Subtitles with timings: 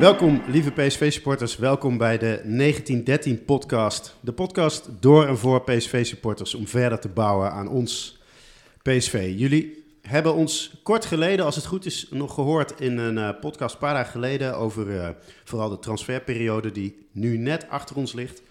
[0.00, 1.56] Welkom, lieve PSV-supporters.
[1.56, 4.16] Welkom bij de 1913-podcast.
[4.20, 8.18] De podcast door en voor PSV-supporters om verder te bouwen aan ons
[8.82, 9.32] PSV.
[9.36, 13.74] Jullie hebben ons kort geleden, als het goed is, nog gehoord in een uh, podcast
[13.74, 15.08] een paar dagen geleden over uh,
[15.44, 18.42] vooral de transferperiode die nu net achter ons ligt.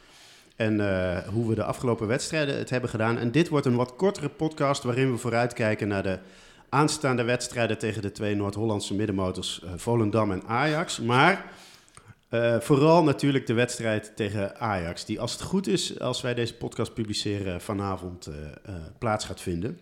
[0.55, 3.17] En uh, hoe we de afgelopen wedstrijden het hebben gedaan.
[3.17, 6.19] En dit wordt een wat kortere podcast waarin we vooruitkijken naar de
[6.69, 10.99] aanstaande wedstrijden tegen de twee Noord-Hollandse middenmotors uh, Volendam en Ajax.
[10.99, 11.51] Maar
[12.29, 16.55] uh, vooral natuurlijk de wedstrijd tegen Ajax, die als het goed is, als wij deze
[16.55, 18.35] podcast publiceren, vanavond uh,
[18.97, 19.79] plaats gaat vinden.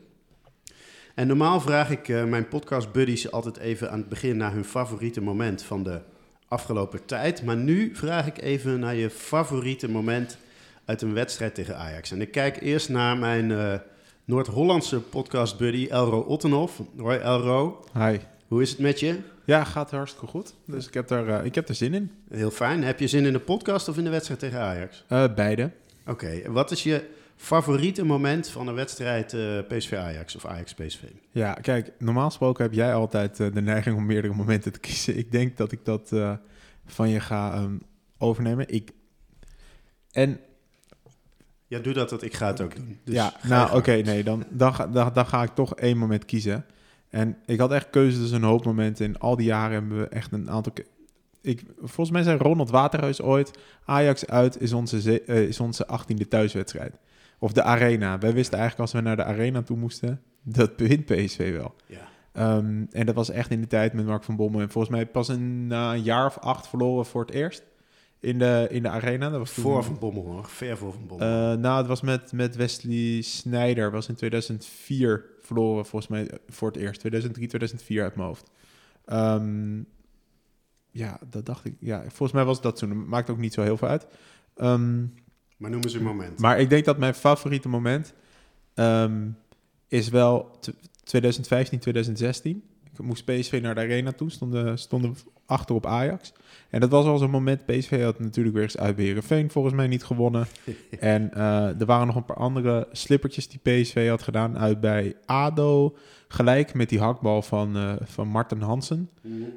[1.15, 5.21] En normaal vraag ik mijn podcast buddies altijd even aan het begin naar hun favoriete
[5.21, 5.99] moment van de
[6.47, 7.43] afgelopen tijd.
[7.43, 10.37] Maar nu vraag ik even naar je favoriete moment
[10.85, 12.11] uit een wedstrijd tegen Ajax.
[12.11, 13.81] En ik kijk eerst naar mijn
[14.27, 16.81] Noord-Hollandse podcast buddy Elro Ottenhoff.
[16.97, 17.85] Hoi Elro.
[17.93, 18.17] Hi.
[18.47, 19.19] Hoe is het met je?
[19.45, 20.55] Ja, gaat hartstikke goed.
[20.65, 22.11] Dus ik heb, er, uh, ik heb er zin in.
[22.29, 22.83] Heel fijn.
[22.83, 25.05] Heb je zin in de podcast of in de wedstrijd tegen Ajax?
[25.09, 25.71] Uh, beide.
[26.01, 26.11] Oké.
[26.11, 26.51] Okay.
[26.51, 31.01] Wat is je favoriete moment van een wedstrijd uh, PSV-Ajax of Ajax-PSV?
[31.31, 35.17] Ja, kijk, normaal gesproken heb jij altijd de neiging om meerdere momenten te kiezen.
[35.17, 36.11] Ik denk dat ik dat
[36.85, 37.81] van je ga um,
[38.17, 38.69] overnemen.
[38.69, 38.91] Ik...
[40.11, 40.39] En
[41.67, 42.99] ja, doe dat, dat ik ga het ook doen.
[43.03, 45.97] Dus ja, nou oké, okay, nee, dan, dan, ga, dan, dan ga ik toch één
[45.97, 46.65] moment kiezen.
[47.09, 49.05] En ik had echt keuze tussen een hoop momenten.
[49.05, 50.73] In al die jaren hebben we echt een aantal...
[51.41, 53.51] Ik, volgens mij zei Ronald Waterhuis ooit...
[53.85, 56.97] Ajax uit is onze, uh, is onze 18e thuiswedstrijd.
[57.39, 58.19] Of de arena.
[58.19, 60.21] Wij wisten eigenlijk als we naar de arena toe moesten...
[60.41, 61.75] dat wint PSV wel.
[61.85, 62.55] Ja.
[62.57, 64.61] Um, en dat was echt in de tijd met Mark van Bommel.
[64.61, 67.63] En volgens mij pas een, na een jaar of acht verloren voor het eerst
[68.19, 69.29] in de, in de arena.
[69.29, 71.27] Dat was toen, voor Van Bommel hoor, ver voor Van Bommel.
[71.27, 73.91] Uh, nou, het was met, met Wesley Snyder.
[73.91, 76.99] was in 2004 verloren volgens mij voor het eerst.
[76.99, 78.51] 2003, 2004 uit mijn hoofd.
[79.05, 79.87] Um,
[80.91, 81.75] ja, dat dacht ik.
[81.79, 83.07] Ja, volgens mij was dat toen.
[83.07, 84.07] Maakt ook niet zo heel veel uit.
[84.55, 85.13] Um,
[85.57, 86.39] maar noem eens een moment.
[86.39, 88.13] Maar ik denk dat mijn favoriete moment
[88.75, 89.37] um,
[89.87, 90.59] is wel
[91.03, 92.63] 2015, 2016.
[92.93, 95.15] Ik moest PSV naar de arena toe, stonden, stonden
[95.47, 96.33] achter op Ajax.
[96.69, 99.87] En dat was al zo'n moment, PSV had natuurlijk weer eens uit Veen volgens mij
[99.87, 100.47] niet gewonnen.
[100.99, 105.15] en uh, er waren nog een paar andere slippertjes die PSV had gedaan uit bij
[105.25, 105.95] ADO.
[106.27, 109.09] Gelijk met die hakbal van, uh, van Martin Hansen,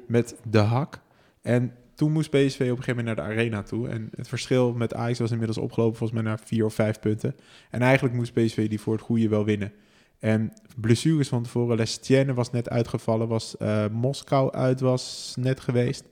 [0.07, 0.99] met de hak.
[1.41, 3.87] En toen moest PSV op een gegeven moment naar de arena toe.
[3.87, 7.35] En het verschil met Ajax was inmiddels opgelopen volgens mij naar vier of vijf punten.
[7.69, 9.71] En eigenlijk moest PSV die voor het goede wel winnen.
[10.21, 16.03] En blessures van tevoren, Lestienne was net uitgevallen, was uh, Moskou uit, was net geweest.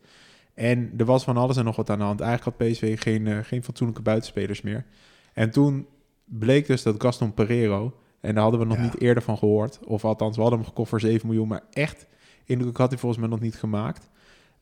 [0.53, 2.21] En er was van alles en nog wat aan de hand.
[2.21, 4.85] Eigenlijk had PSV geen, uh, geen fatsoenlijke buitenspelers meer.
[5.33, 5.87] En toen
[6.25, 8.83] bleek dus dat Gaston Pereiro, en daar hadden we nog ja.
[8.83, 12.07] niet eerder van gehoord, of althans, we hadden hem gekocht voor 7 miljoen, maar echt
[12.45, 14.09] indruk had hij volgens mij nog niet gemaakt.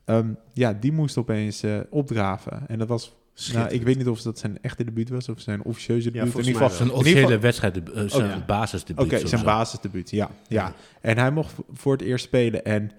[0.04, 2.68] Um, ja, die moest opeens uh, opdraven.
[2.68, 3.16] En dat was
[3.52, 6.32] nou, ik weet niet of dat zijn echte debuut was of zijn officieuze debuut.
[6.32, 9.04] Ja, in ieder geval zijn officiële wedstrijd, uh, zijn oh, basisdebuut.
[9.04, 10.74] Oké, okay, zijn basisdebuut, ja, ja.
[11.00, 12.64] En hij mocht voor het eerst spelen.
[12.64, 12.90] En,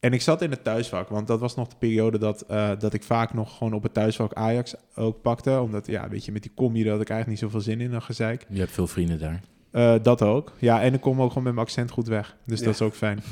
[0.00, 2.94] en ik zat in het thuisvak, want dat was nog de periode dat, uh, dat
[2.94, 5.60] ik vaak nog gewoon op het thuisvak Ajax ook pakte.
[5.60, 8.02] Omdat, ja, weet je, met die combi had ik eigenlijk niet zoveel zin in, dan
[8.02, 8.46] gezeik.
[8.48, 9.40] Je hebt veel vrienden daar.
[9.72, 10.52] Uh, dat ook.
[10.58, 12.36] Ja, en ik kom ook gewoon met mijn accent goed weg.
[12.46, 12.64] Dus ja.
[12.64, 13.22] dat is ook fijn.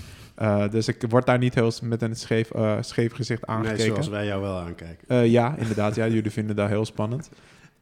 [0.41, 3.79] Uh, dus ik word daar niet heel met een scheef, uh, scheef gezicht aangekeken.
[3.79, 5.07] Nee, zoals wij jou wel aankijken.
[5.09, 5.95] Uh, ja, inderdaad.
[5.95, 7.31] ja, jullie vinden dat heel spannend.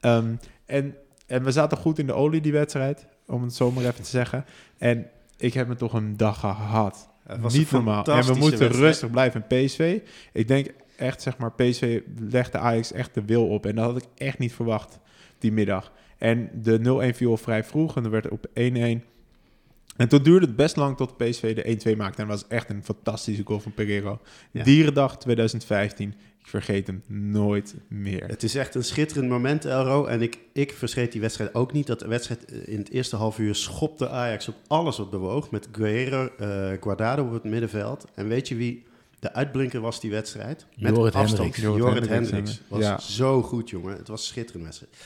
[0.00, 0.94] Um, en,
[1.26, 4.10] en we zaten goed in de olie die wedstrijd, om het zo maar even te
[4.10, 4.44] zeggen.
[4.78, 5.06] En
[5.36, 7.08] ik heb me toch een dag gehad.
[7.26, 8.04] Het was niet normaal.
[8.04, 8.74] En we moeten wedstrijd.
[8.74, 9.44] rustig blijven.
[9.48, 10.00] En PSV,
[10.32, 13.66] ik denk echt, zeg maar, PSV legde Ajax echt de wil op.
[13.66, 14.98] En dat had ik echt niet verwacht
[15.38, 15.92] die middag.
[16.18, 18.52] En de 0-1 viel vrij vroeg en er werd op 1-1.
[19.96, 22.22] En toen duurde het best lang tot PSV de 1-2 maakte.
[22.22, 24.21] En dat was echt een fantastische goal van Pereiro.
[24.50, 24.65] Ja.
[24.65, 26.15] Dierendag 2015.
[26.38, 28.24] Ik vergeet hem nooit meer.
[28.26, 30.04] Het is echt een schitterend moment, Elro.
[30.04, 31.86] En ik, ik verscheet die wedstrijd ook niet.
[31.86, 35.50] Dat de wedstrijd in het eerste half uur schopte Ajax op alles wat bewoog.
[35.50, 38.04] Met Guerrero, uh, Guardado op het middenveld.
[38.15, 38.84] En weet je wie
[39.18, 40.66] de uitblinker was die wedstrijd?
[40.76, 41.59] Met Jorrit Hendricks.
[41.59, 42.60] Jorrit Hendricks.
[42.68, 42.98] Was ja.
[42.98, 43.97] zo goed, jongen.
[43.97, 44.97] Het was een schitterende wedstrijd.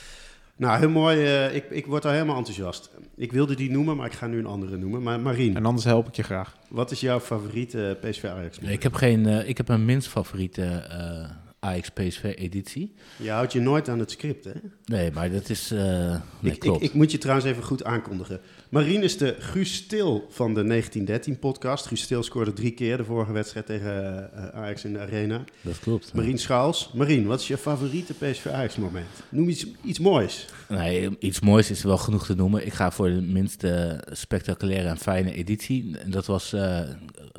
[0.61, 1.17] Nou, heel mooi.
[1.17, 2.89] Uh, ik, ik word daar helemaal enthousiast.
[3.15, 5.01] Ik wilde die noemen, maar ik ga nu een andere noemen.
[5.01, 5.55] Maar Marien.
[5.55, 6.57] En anders help ik je graag.
[6.69, 8.59] Wat is jouw favoriete PSV Ajax?
[8.59, 9.27] Nee, ik heb geen.
[9.27, 11.29] Uh, ik heb een minst favoriete uh,
[11.59, 12.93] Ajax PSV editie.
[13.15, 14.51] Je houdt je nooit aan het script, hè?
[14.85, 15.69] Nee, maar dat is.
[15.69, 16.81] nee, ik, klopt.
[16.81, 18.39] Ik, ik, moet je trouwens even goed aankondigen.
[18.71, 21.85] Marien is de Guus Stil van de 1913-podcast.
[21.85, 25.43] Guus Stil scoorde drie keer de vorige wedstrijd tegen uh, Ajax in de Arena.
[25.61, 26.13] Dat klopt.
[26.13, 26.91] Marien Schaals.
[26.93, 29.07] Marien, wat is je favoriete PSV Ajax-moment?
[29.29, 30.47] Noem iets, iets moois.
[30.69, 32.65] Nee, iets moois is wel genoeg te noemen.
[32.65, 33.63] Ik ga voor de minst
[34.11, 35.97] spectaculaire en fijne editie.
[35.97, 36.81] En dat was uh,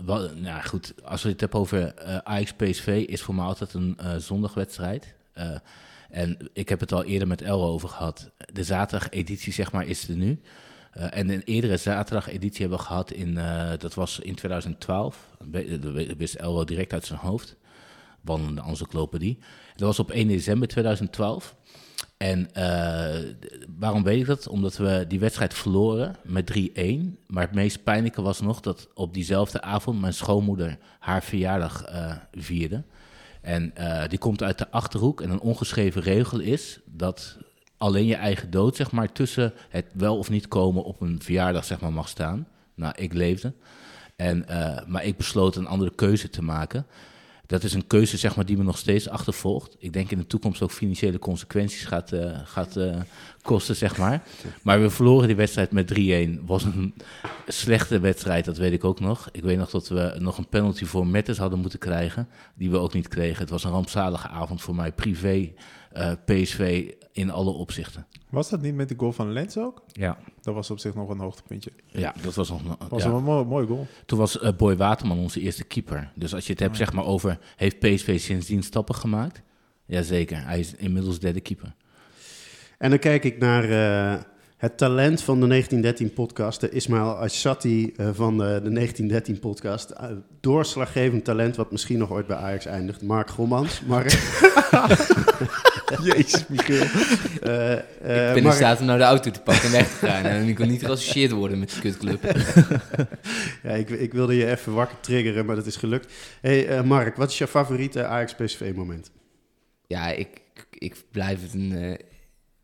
[0.04, 3.74] wel, nou goed, als we het hebben over eh Ajax PSV, is voor mij altijd
[3.74, 5.14] een eh, zondagwedstrijd.
[5.32, 5.56] Eh,
[6.10, 8.30] en ik heb het al eerder met Elro over gehad.
[8.52, 10.40] De zaterdag-editie, zeg maar, is er nu.
[10.92, 15.28] Eh, en een eerdere zaterdag-editie hebben we gehad in, eh, dat was in 2012.
[15.50, 17.56] We- Dat wist Elro direct uit zijn hoofd.
[18.20, 19.38] Wandelende encyclopedie.
[19.76, 21.54] Dat was op 1 december 2012.
[22.16, 23.20] En eh,
[23.78, 24.48] waarom weet ik dat?
[24.48, 27.18] Omdat we die wedstrijd verloren met 3-1.
[27.26, 31.84] Maar het meest pijnlijke was nog dat op diezelfde avond mijn schoonmoeder haar verjaardag
[32.32, 32.82] vierde.
[33.40, 33.72] En
[34.08, 35.20] die komt uit de achterhoek.
[35.20, 37.38] En een ongeschreven regel is dat
[37.82, 41.64] alleen je eigen dood, zeg maar, tussen het wel of niet komen op een verjaardag,
[41.64, 42.46] zeg maar, mag staan.
[42.74, 43.52] Nou, ik leefde.
[44.16, 46.86] En, eh, maar ik besloot een andere keuze te maken.
[47.46, 49.76] Dat is een keuze zeg maar, die me nog steeds achtervolgt.
[49.78, 52.96] Ik denk in de toekomst ook financiële consequenties gaat, eh, gaat eh,
[53.42, 54.22] kosten, zeg maar.
[54.62, 56.42] Maar we verloren die wedstrijd met 3-1.
[56.46, 56.94] was een
[57.46, 59.28] slechte wedstrijd, dat weet ik ook nog.
[59.32, 62.78] Ik weet nog dat we nog een penalty voor Mettes hadden moeten krijgen, die we
[62.78, 63.40] ook niet kregen.
[63.40, 65.52] Het was een rampzalige avond voor mij, privé,
[65.94, 68.06] eh, PSV in alle opzichten.
[68.30, 69.84] Was dat niet met de goal van Lens ook?
[69.92, 71.72] Ja, Dat was op zich nog een hoogtepuntje.
[71.86, 72.88] ja dat was nog een...
[72.88, 73.10] Was ja.
[73.10, 73.86] een mooi, mooi goal.
[74.06, 76.12] Toen was eh, Boy Waterman onze eerste keeper.
[76.14, 77.38] Dus als je het hebt zeg maar, over...
[77.56, 79.42] Heeft PSV sindsdien stappen gemaakt?
[79.84, 81.74] Jazeker, hij is inmiddels derde keeper.
[82.78, 84.22] En dan kijk ik naar eh,
[84.62, 88.92] het talent van de 1913-podcast, de Ismail Ashati eh, van de, de
[89.36, 89.90] 1913-podcast.
[89.90, 90.06] Eh,
[90.40, 93.02] doorslaggevend talent, wat misschien nog ooit bij Ajax eindigt.
[93.02, 93.80] Mark Gommans.
[93.80, 94.10] Mark,
[96.14, 96.82] Jezus, Michiel.
[97.42, 99.98] eh, eh, ik ben in Mark- staat om nou de auto te pakken en weg
[99.98, 100.24] te gaan.
[100.24, 102.22] En ik wil niet geassocieerd worden met die kutclub.
[103.62, 106.12] ja, ik, ik wilde je even wakker triggeren, maar dat is gelukt.
[106.40, 109.10] Hey, eh, Mark, wat is je favoriete Ajax-PSV-moment?
[109.86, 110.28] Ja, ik,
[110.70, 111.94] ik, blijf het een, eh,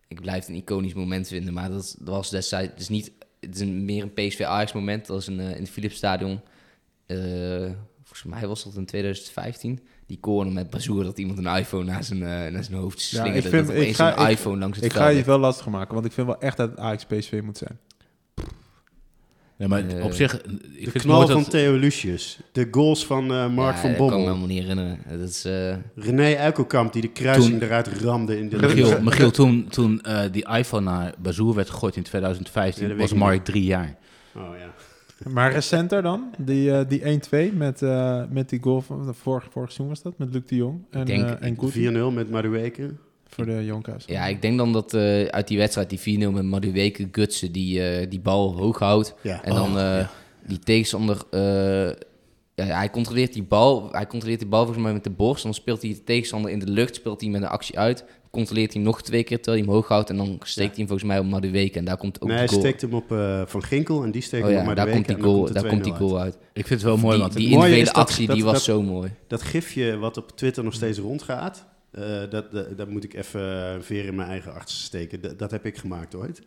[0.08, 1.54] ik blijf het een iconisch moment vinden.
[1.54, 3.12] Maar dat, was destijds het is niet...
[3.40, 5.06] Het is een, meer een PSV-Ajax moment.
[5.06, 6.40] Dat was een, eh, in het Philipsstadion.
[7.06, 7.16] Eh,
[8.02, 9.80] volgens mij was dat in 2015.
[10.06, 13.06] Die corner met Bazoer dat iemand een iPhone naar zijn, eh, naar zijn hoofd Ja,
[13.06, 13.38] slingerde.
[13.38, 15.38] ik vind- dat ik opeens ga- een ik- iPhone langs het Ik ga je wel
[15.38, 17.78] lastig maken, want ik vind wel echt dat het Ajax PSV moet zijn.
[19.58, 20.34] Nee, maar Eh, op zich...
[20.34, 21.50] Ik De vind het knal van dat...
[21.50, 22.38] Theo Lucius.
[22.52, 24.18] De goals van eh, Mark Ja, van dat kan ik me Bommel.
[24.18, 24.98] helemaal niet herinneren.
[25.20, 25.44] Dat is...
[25.44, 30.00] eh, René Uikelkamp die de kruising Toen- eruit ramde in de Michiel, Michiel, toen, toen
[30.02, 33.64] eh, die iPhone naar Bazoer werd gegooid in 2015, Ja, dat weet was Mark drie
[33.64, 33.96] jaar.
[34.36, 35.30] Oh ja.
[35.30, 37.20] Maar recenter dan, die, die
[37.50, 40.56] 1-2 met, eh, met die goal van vorig, vorig seizoen was dat, met Luc de
[40.56, 42.90] Jong en, denk- eh en Guti 4-0 met Madueke.
[43.28, 44.04] Voor de Jonkhuis.
[44.06, 47.88] Ja, ik denk dan dat eh, uit die wedstrijd, die 4-0 met Madueke, Gutsen, die,
[47.88, 49.14] eh, die bal hoog houdt.
[49.22, 49.44] Ja.
[49.44, 50.10] En dan Oh, eh, ja.
[50.46, 51.40] die tegenstander, eh,
[52.54, 55.42] ja, hij controleert die bal, hij controleert die bal volgens mij met de borst.
[55.42, 58.04] Dan speelt hij de tegenstander in de lucht, speelt hij met een actie uit.
[58.30, 60.10] Controleert hij nog twee keer terwijl hij hem hoog houdt.
[60.10, 61.78] En dan steekt hij hem volgens mij op Madueke.
[61.78, 62.62] En daar komt ook nee, hij de goal.
[62.64, 65.20] steekt hem op eh, Van Ginkel en die steekt oh hem op daar komt die
[65.20, 66.34] goal, daar komt die 2-0 goal uit.
[66.52, 68.62] Ik vind het wel mooi, die want die individuele dat- actie, dat- die was dat-
[68.62, 69.10] zo mooi.
[69.26, 73.40] Dat gifje wat op Twitter nog steeds rondgaat, eh, dat, dat, dat moet ik even
[73.40, 75.20] een veer in mijn eigen arts steken.
[75.20, 76.40] Dat, dat heb ik gemaakt ooit.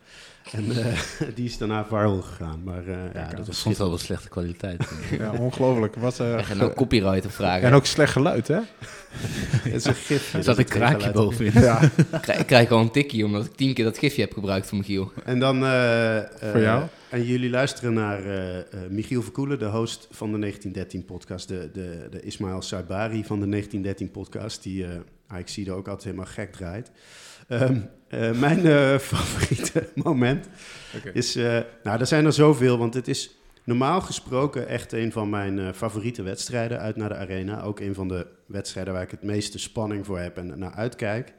[0.52, 0.96] En eh,
[1.36, 2.62] die is daarna viral gegaan.
[2.64, 4.90] Maar eh, ja, dat dat was wel wat slechte kwaliteit.
[5.20, 5.96] Ja, ongelooflijk.
[5.96, 7.68] Eh, Ik ga nou copyright op vragen.
[7.68, 8.60] en ook slecht geluid, hè?
[9.10, 10.38] Het is een gifje.
[10.38, 11.62] Er zat een kraakje bovenin.
[11.62, 11.82] Ja,
[12.38, 15.12] Ik krijg, al een tikkie omdat ik tien keer dat gifje heb gebruikt voor Michiel.
[15.26, 15.64] En dan...
[15.64, 16.84] eh, eh, Voor jou?
[17.10, 21.48] En jullie luisteren naar eh, eh, Michiel Verkoelen, de host van de 1913-podcast.
[21.48, 24.90] De, de, de Ismail Saibari van de 1913-podcast, die uh,
[25.40, 26.92] ik zie er ook altijd helemaal gek draait.
[27.48, 30.48] Ehm, eh, mijn eh, favoriete moment
[31.14, 31.36] is...
[31.36, 35.60] eh, nou, er zijn er zoveel, want het is normaal gesproken echt een van mijn
[35.60, 37.62] eh, favoriete wedstrijden uit naar de arena.
[37.62, 41.34] Ook een van de wedstrijden waar ik het meeste spanning voor heb en naar uitkijk.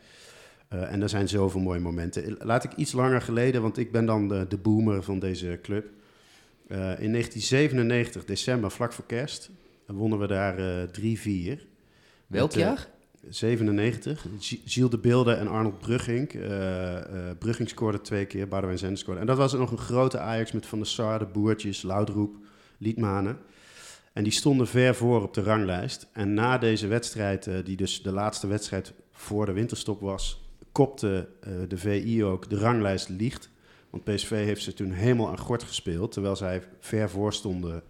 [0.72, 2.36] Uh, en er zijn zoveel mooie momenten.
[2.38, 5.84] Laat ik iets langer geleden, want ik ben dan de, de boomer van deze club.
[5.84, 9.50] Uh, in 1997, december, vlak voor kerst,
[9.86, 11.60] wonnen we daar uh, 3-4.
[12.26, 12.88] Welk jaar?
[13.28, 14.26] 97.
[14.64, 16.34] Gilles de Beelde en Arnold Brugging.
[16.34, 16.98] Uh,
[17.38, 19.20] Brugging scoorde twee keer, Boudewijn Zender scoorde.
[19.20, 22.36] En dat was nog een grote Ajax met Van der Sar, de Boertjes, Loudroep,
[22.78, 23.38] Liedmanen.
[24.12, 26.06] En die stonden ver voor op de ranglijst.
[26.12, 30.40] En na deze wedstrijd, uh, die dus de laatste wedstrijd voor de winterstop was,
[30.72, 31.28] kopte
[31.68, 33.50] de VI ook de ranglijst liegt.
[33.90, 37.82] Want PSV heeft ze toen helemaal aan gort gespeeld, terwijl zij ver voor stonden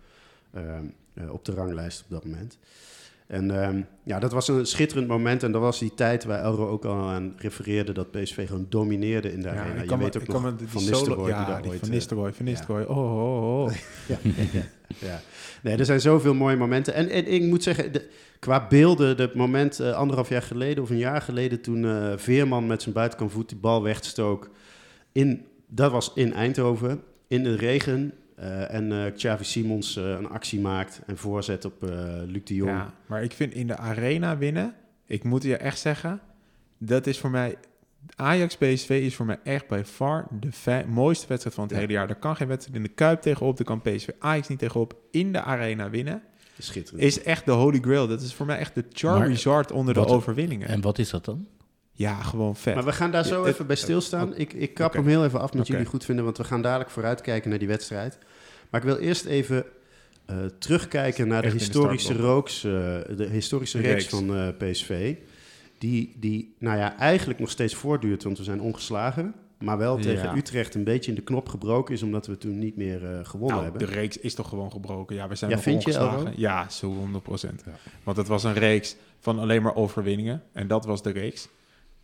[0.54, 2.58] uh, op de ranglijst op dat moment.
[3.32, 5.42] En um, ja, dat was een schitterend moment.
[5.42, 7.92] En dat was die tijd waar Elro ook al aan refereerde...
[7.92, 9.82] dat PSV gewoon domineerde in de ja, arena.
[9.82, 11.28] Je weet ook nog me, van Nistelrooy.
[11.28, 12.84] Ja, die ooit, van uh, Nistelrooy, van Nistelrooy.
[12.84, 13.72] Oh, oh, oh.
[14.08, 14.18] ja,
[14.98, 15.20] ja.
[15.62, 16.94] Nee, er zijn zoveel mooie momenten.
[16.94, 18.08] En, en ik moet zeggen, de,
[18.38, 19.16] qua beelden...
[19.16, 21.60] het moment uh, anderhalf jaar geleden of een jaar geleden...
[21.60, 24.50] toen uh, Veerman met zijn buitenkant voet die bal wegstook...
[25.12, 28.12] In, dat was in Eindhoven, in de regen...
[28.42, 31.90] Eh, en eh Xavi Simons eh, een actie maakt en voorzet op eh,
[32.26, 32.70] Luc de Jong.
[32.70, 34.74] Ja, maar ik vind in de arena winnen,
[35.06, 36.20] ik moet je echt zeggen,
[36.78, 37.56] dat is voor mij,
[38.16, 41.80] Ajax PSV is voor mij echt bij far de mooiste wedstrijd van het Ja.
[41.80, 42.08] hele jaar.
[42.08, 44.96] Er kan geen wedstrijd in de Kuip tegenop, er kan PSV Ajax niet tegenop.
[45.10, 46.22] In de arena winnen
[46.58, 47.02] Schitterend.
[47.02, 48.06] is echt de holy grail.
[48.08, 50.68] Dat is voor mij echt de Charizard onder de overwinningen.
[50.68, 51.46] En wat is dat dan?
[51.92, 52.74] Ja, gewoon vet.
[52.74, 54.36] Maar we gaan daar zo Ja, even bij stilstaan.
[54.36, 56.90] Ik, ik kap hem heel even af met jullie goed vinden, want we gaan dadelijk
[56.90, 58.18] vooruitkijken naar die wedstrijd.
[58.70, 59.64] Maar ik wil eerst even
[60.26, 62.70] eh, terugkijken naar de de historische, rooks, eh,
[63.16, 64.08] de historische reeks, Reeks.
[64.08, 65.14] van eh, PSV.
[65.78, 69.34] Die, die, nou ja, eigenlijk nog steeds voortduurt, want we zijn ongeslagen.
[69.58, 70.36] Maar wel tegen Ja.
[70.36, 73.56] Utrecht een beetje in de knop gebroken is, omdat we toen niet meer eh, gewonnen
[73.58, 73.96] Nou, de hebben.
[73.96, 75.16] reeks is toch gewoon gebroken.
[75.16, 76.32] Ja, we zijn Ja, nog vind je, ongeslagen.
[76.36, 77.62] Ja, zo 100 procent.
[77.66, 77.72] Ja.
[78.02, 80.42] Want het was een reeks van alleen maar overwinningen.
[80.52, 81.48] En dat was de reeks.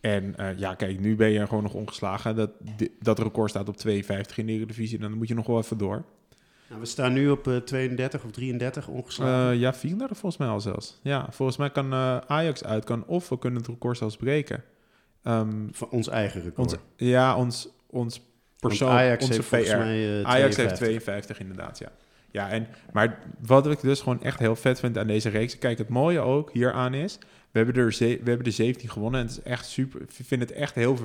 [0.01, 2.35] En eh, ja, kijk, nu ben je gewoon nog ongeslagen.
[2.35, 2.51] Dat,
[2.99, 4.99] dat record staat op 52 in de Eredivisie.
[4.99, 6.05] Dan moet je nog wel even door.
[6.69, 9.53] Nou, we staan nu op eh, 32 of 33 ongeslagen.
[9.53, 10.99] Eh, ja, 34 volgens mij al zelfs.
[11.03, 13.05] Ja, volgens mij kan eh, Ajax uit kan.
[13.05, 14.63] Of we kunnen het record zelfs breken.
[15.23, 16.71] Ehm, van ons eigen record.
[16.71, 18.27] ons, ja, ons, ons Want
[18.59, 19.77] persoon, Ajax onze heeft PR.
[19.77, 20.63] mij eh, Ajax 52.
[20.63, 21.91] heeft 52 inderdaad, ja.
[22.31, 25.57] Ja, en, maar wat ik dus gewoon echt heel vet vind aan deze reeks...
[25.57, 27.19] Kijk, het mooie ook hieraan is...
[27.51, 30.01] We hebben, er we hebben de 17 gewonnen en het is echt super...
[30.01, 30.97] Ik vind het echt heel,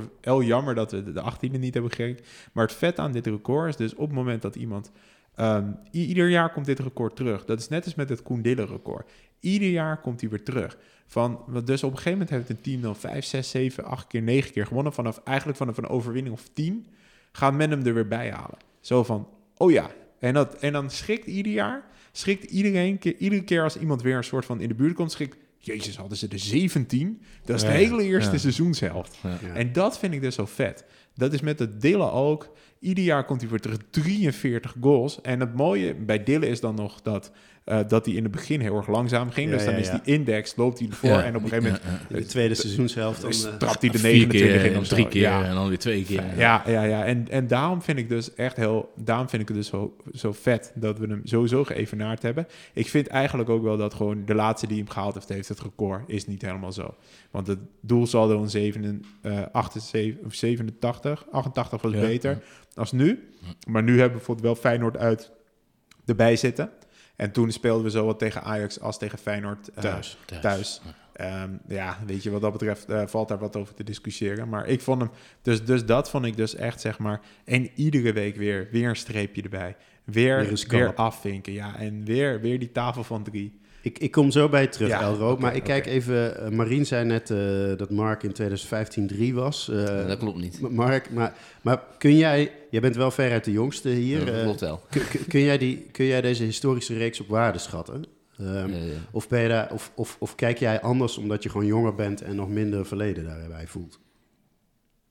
[0.42, 2.24] jammer dat we de 18e niet hebben gekregen.
[2.52, 4.90] Maar het vet aan dit record is dus op het moment dat iemand...
[5.34, 7.44] ehm, ieder jaar komt dit record terug.
[7.44, 9.10] Dat is net als met het Koen Dille record.
[9.40, 10.78] Ieder jaar komt hij weer terug.
[11.06, 14.22] Van, dus op een gegeven moment heeft een team dan 5, 6, 7, 8 keer,
[14.22, 14.92] 9 keer gewonnen.
[14.92, 16.86] Vanaf, eigenlijk vanaf een overwinning of 10
[17.32, 18.58] gaat men hem er weer bij halen.
[18.80, 19.90] Zo van, oh ja.
[20.18, 24.24] En, dat, en dan schrikt ieder jaar, schrikt iedereen, iedere keer als iemand weer een
[24.24, 27.22] soort van in de buurt komt, schrikt, jezus, hadden ze de 17?
[27.44, 28.38] Dat is de hele eerste ja.
[28.38, 29.18] seizoenshelft.
[29.54, 30.84] En dat vind ik dus zo vet.
[31.14, 32.52] Dat is met het Dillen ook.
[32.78, 35.20] Ieder jaar komt hij weer terug 43 goals.
[35.20, 37.30] En het mooie bij Dillen is dan nog dat,
[37.64, 39.50] eh, dat hij in het begin heel erg langzaam ging.
[39.50, 41.18] Ja, dus dan ja, is die index, loopt hij ervoor.
[41.18, 43.20] En op een gegeven moment de tweede seizoenshelft.
[43.20, 45.78] Dan, eh, trapt hij de Vier 29 keer, in of drie keer en dan weer
[45.78, 46.24] twee keer.
[46.36, 47.04] Ja, ja, ja.
[47.04, 50.32] En, en daarom vind ik dus echt heel, daarom vind ik het dus zo, zo
[50.32, 52.46] vet dat we hem sowieso geëvenaard hebben.
[52.72, 55.60] Ik vind eigenlijk ook wel dat gewoon de laatste die hem gehaald heeft, heeft het
[55.60, 56.94] record, is niet helemaal zo.
[57.30, 62.42] Want het doelsaldo een 7, eh, 78, of 87, 88 was beter
[62.74, 63.28] als nu.
[63.68, 65.32] Maar nu hebben we bijvoorbeeld wel Feyenoord uit
[66.04, 66.70] erbij zitten.
[67.16, 70.18] En toen speelden we zowel tegen Ajax als tegen Feyenoord eh, Thuis.
[70.40, 70.80] thuis.
[71.12, 74.48] Ehm, ja, weet je, wat dat betreft eh, valt daar wat over te discussiëren.
[74.48, 75.10] Maar ik vond hem,
[75.42, 77.20] dus, dus dat vond ik dus echt, zeg maar.
[77.44, 79.76] En iedere week weer, weer een streepje erbij.
[80.04, 81.76] Weer, Weer weer, afvinken, ja.
[81.76, 83.60] En weer, weer die tafel van drie.
[83.84, 85.36] Ik, ik kom zo bij je terug, Ja, Elro.
[85.36, 86.40] maar ik kijk even...
[86.44, 87.38] eh, Marien zei net eh,
[87.76, 89.68] dat Mark in 2015 3 was.
[89.68, 90.60] Eh, Ja, dat klopt niet.
[90.60, 92.52] Mark, maar, maar kun jij...
[92.70, 94.24] Jij bent wel veruit de jongste hier.
[94.24, 94.80] dat klopt wel.
[95.28, 98.04] kun, jij die, kun jij deze historische reeks op waarde schatten?
[98.38, 101.66] Ehm, Eh, of, ben je daar, of, of, of kijk jij anders omdat je gewoon
[101.66, 103.98] jonger bent en nog minder verleden daarbij voelt?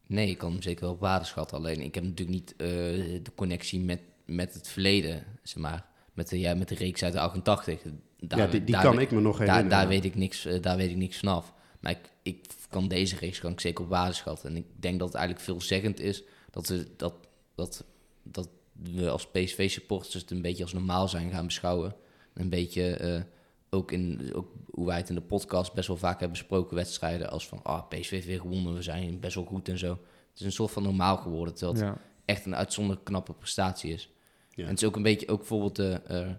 [0.08, 1.58] nee, ik kan hem zeker wel op waarde schatten.
[1.58, 5.86] Alleen ik heb natuurlijk niet de connectie met, met het verleden, zeg maar.
[6.14, 7.80] Met de, ja, met de reeks uit de 88.
[8.28, 9.80] Daar, ja, die, die daar kan ik me nog daar, herinneren.
[9.80, 11.54] daar, weet ik niks, eh, daar weet ik niks vanaf.
[11.80, 14.50] Maar ik, ik kan deze reeks kan ik zeker op waarde schatten.
[14.50, 17.14] En ik denk dat het eigenlijk veelzeggend is dat, we, dat,
[17.56, 17.84] dat,
[18.24, 21.96] dat we als PSV-supporters het een beetje als normaal zijn gaan beschouwen.
[22.34, 23.22] Een beetje eh,
[23.70, 27.30] ook, in, ook hoe wij het in de podcast best wel vaak hebben besproken, wedstrijden
[27.30, 29.90] als van ah, PSV heeft weer gewonnen, we zijn best wel goed en zo.
[29.90, 32.02] Het is een soort van normaal geworden, terwijl het Ja.
[32.26, 34.10] echt een uitzonderlijk knappe prestatie is.
[34.50, 34.64] Ja.
[34.64, 36.30] En het is ook een beetje, ook bijvoorbeeld de, eh,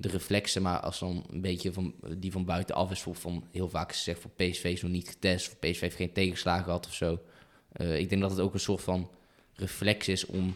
[0.00, 3.92] de reflexen, maar als dan een beetje van, die van buitenaf is, van heel vaak
[3.92, 7.18] gezegd voor PSV is nog niet getest, of PSV heeft geen tegenslagen gehad of zo.
[7.72, 9.10] Eh, ik denk dat het ook een soort van
[9.54, 10.54] reflex is om,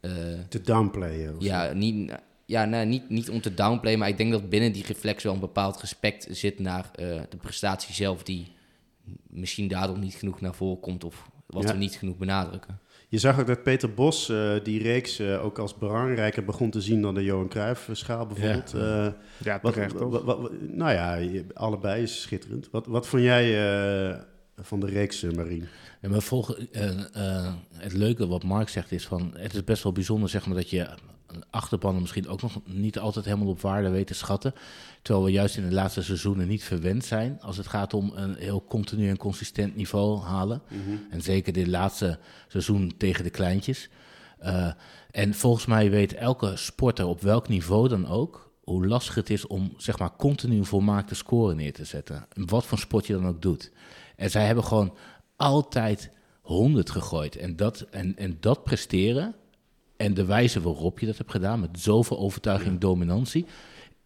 [0.00, 0.12] eh,
[0.48, 1.32] Te downplayen.
[1.32, 1.36] zo.
[1.46, 2.12] ja, niet,
[2.46, 5.34] ja nee, niet, niet om te downplayen, maar ik denk dat binnen die reflex wel
[5.34, 8.46] een bepaald respect zit naar eh, de prestatie zelf, die
[9.26, 11.72] misschien daardoor niet genoeg naar voren komt of wat Ja.
[11.72, 12.80] we niet genoeg benadrukken.
[13.12, 16.80] Je zag ook dat Peter Bos eh, die reeks eh, ook als belangrijker begon te
[16.80, 18.70] zien dan de Johan Cruijff-schaal bijvoorbeeld.
[18.70, 19.04] Ja.
[19.06, 19.12] Eh,
[19.44, 21.18] Ja, wat, terecht, wat- wat- nou ja,
[21.54, 22.68] allebei is schitterend.
[22.70, 23.44] Wat, wat vond jij
[24.10, 24.18] eh,
[24.56, 25.68] van de reeks, eh, Marien?
[26.02, 29.82] Ja, maar volg, eh, eh, het leuke wat Mark zegt is van, het is best
[29.82, 30.88] wel bijzonder zeg maar dat je
[31.50, 34.54] achterban misschien ook nog niet altijd helemaal op waarde weet te schatten.
[35.02, 38.34] Terwijl we juist in de laatste seizoenen niet verwend zijn als het gaat om een
[38.34, 40.62] heel continu en consistent niveau halen.
[41.10, 43.88] En zeker dit laatste seizoen tegen de kleintjes.
[44.38, 44.72] Eh,
[45.10, 49.46] en volgens mij weet elke sporter op welk niveau dan ook hoe lastig het is
[49.46, 52.26] om zeg maar continu volmaakte score neer te zetten.
[52.34, 53.72] En Wat voor sport je dan ook doet.
[54.16, 54.96] En zij hebben gewoon
[55.36, 56.10] altijd
[56.42, 57.36] 100 gegooid.
[57.36, 59.34] En dat, en, en dat presteren
[60.02, 63.46] En de wijze waarop je dat hebt gedaan, met zoveel overtuiging, dominantie,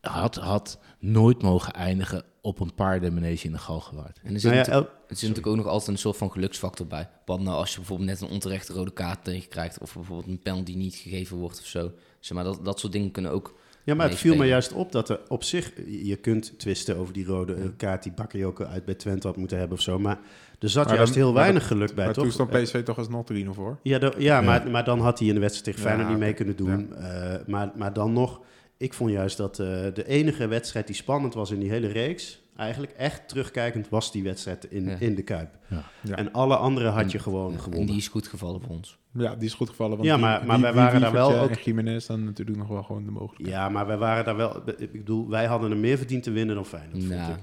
[0.00, 4.21] had, had nooit mogen eindigen op een paardenmanege in de Galgenwaard.
[4.23, 6.17] En er zit, Nou ja, natuurlijk, El- er zit natuurlijk ook nog altijd een soort
[6.17, 7.09] van geluksfactor bij.
[7.25, 9.79] Wat nou als je bijvoorbeeld net een onterechte rode kaart tegenkrijgt...
[9.79, 11.93] of bijvoorbeeld een penalty die niet gegeven wordt of zo.
[12.21, 13.59] Zeg maar, dat, dat soort dingen kunnen ook...
[13.87, 15.73] Ja, maar het viel me juist op dat er op zich...
[15.87, 19.59] Je kunt twisten over die rode eh, kaart die Bakayoko uit bij Twente had moeten
[19.59, 19.99] hebben of zo.
[19.99, 20.19] Maar
[20.59, 22.23] er zat Maar juist dan- heel weinig geluk bij, maar toch?
[22.25, 23.78] toen stond PSV toch alsnog 3-0 voor.
[23.83, 26.35] Ja, ja, Maar, maar dan had hij in de wedstrijd tegen Ja, Feyenoord niet mee
[26.35, 26.95] kunnen doen.
[26.97, 28.40] Eh, maar, maar dan nog,
[28.76, 32.42] ik vond juist dat eh, de enige wedstrijd die spannend was in die hele reeks...
[32.56, 34.97] eigenlijk echt terugkijkend was die wedstrijd in, Ja.
[34.99, 35.59] in de Kuip.
[36.02, 36.16] Ja.
[36.16, 37.87] En alle andere had je En- gewoon En gewonnen.
[37.87, 38.99] die is goed gevallen voor ons.
[39.12, 39.97] Ja, die is goed gevallen.
[39.97, 42.25] Want Ja, die- maar- maar die- wij die waren daar wel ook- En Jiménez dan
[42.25, 43.49] natuurlijk nog wel gewoon de mogelijkheid.
[43.56, 44.62] Ja, maar wij waren daar wel...
[44.78, 47.38] Ik bedoel, wij hadden er meer verdiend te winnen dan Feyenoord, vond Nou, ik.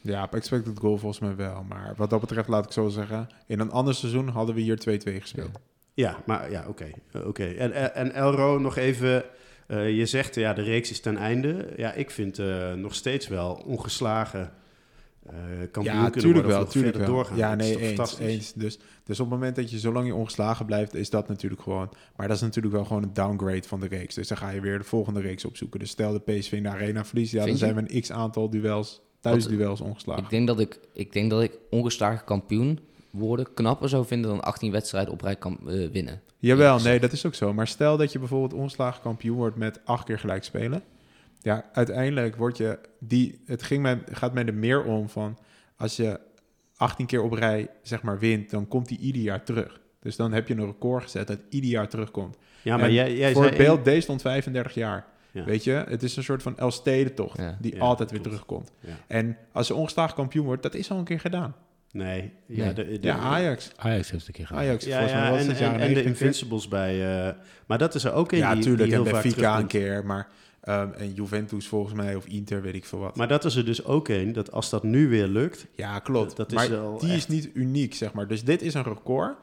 [0.00, 1.62] Ja, op expected goal volgens mij wel.
[1.68, 3.26] Maar wat dat betreft, laat ik zo zeggen...
[3.46, 5.58] in een ander seizoen hadden we hier 2-2 gespeeld.
[5.94, 6.90] Ja, maar ja, oké.
[7.24, 7.44] Oké.
[7.44, 9.24] En, en en Elro, nog even...
[9.68, 11.72] eh, je zegt, ja, de reeks is ten einde.
[11.76, 14.52] Ja, ik vind eh, nog steeds wel ongeslagen
[15.26, 15.34] eh
[15.70, 17.24] kampioen Ja, kunnen tuurlijk worden wel, of nog tuurlijk verder wel.
[17.24, 17.36] doorgaan.
[17.36, 18.26] Ja, Dat is nee, toch eens, fantastisch?
[18.26, 18.52] eens.
[18.52, 21.88] Dus, dus op het moment dat je zolang je ongeslagen blijft, is dat natuurlijk gewoon...
[22.16, 24.14] Maar dat is natuurlijk wel gewoon een downgrade van de reeks.
[24.14, 25.80] Dus dan ga je weer de volgende reeks opzoeken.
[25.80, 29.00] Dus stel de PSV in de arena verliest, ja, dan zijn we een x-aantal duels,
[29.20, 30.24] thuisduels ongeslagen.
[30.24, 32.78] ik, denk dat ik, ik denk dat ik ongeslagen kampioen
[33.10, 36.20] worden knapper zou vinden dan 18 wedstrijden op rij kan eh, winnen.
[36.38, 37.52] Jawel, Ja, nee, dat is ook zo.
[37.54, 40.82] Maar stel dat je bijvoorbeeld ongeslagen kampioen wordt met acht keer gelijk spelen.
[41.40, 43.40] Ja, uiteindelijk word je die.
[43.46, 45.38] Het ging mij, gaat mij er meer om van
[45.76, 46.20] als je
[46.76, 49.80] 18 keer op rij zeg maar wint, dan komt die ieder jaar terug.
[50.00, 52.36] Dus dan heb je een record gezet dat ieder jaar terugkomt.
[52.62, 55.06] Ja, maar En jij, jij Voor het beeld, deze stond 35 jaar.
[55.30, 55.44] Ja.
[55.44, 57.56] Weet je, het is een soort van Elfstedentocht Ja.
[57.60, 58.34] die Ja, altijd weer klopt.
[58.34, 58.72] terugkomt.
[58.80, 58.96] Ja.
[59.06, 61.54] En als je ongeslagen kampioen wordt, dat is al een keer gedaan.
[61.92, 62.32] Nee.
[62.46, 62.72] Ja, Nee.
[62.74, 63.70] de, de- Ja, Ajax.
[63.76, 64.62] Ajax heeft het een keer gedaan.
[64.62, 66.06] Ajax, Ja, mij en, het en, jaren en de 90 een keer.
[66.06, 67.26] Invincibles bij...
[67.28, 67.34] eh,
[67.66, 68.82] maar dat is er ook een Ja, die, tuurlijk.
[68.90, 70.28] die heel en Benfica een keer, maar
[70.60, 73.16] ehm, en Juventus volgens mij of Inter, weet ik veel wat.
[73.16, 75.66] Maar dat is er dus ook een, dat als dat nu weer lukt...
[75.74, 76.36] ja, klopt.
[76.36, 78.26] dat is maar wel die echt- is niet uniek, zeg maar.
[78.28, 79.36] Dus dit is een record.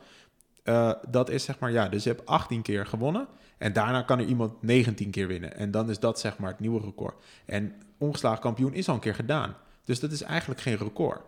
[0.63, 3.27] Eh, dat is zeg maar, ja, dus je hebt 18 keer gewonnen.
[3.57, 5.55] En daarna kan er iemand 19 keer winnen.
[5.57, 7.15] En dan is dat zeg maar het nieuwe record.
[7.45, 9.55] En ongeslagen kampioen is al een keer gedaan.
[9.83, 11.21] Dus dat is eigenlijk geen record.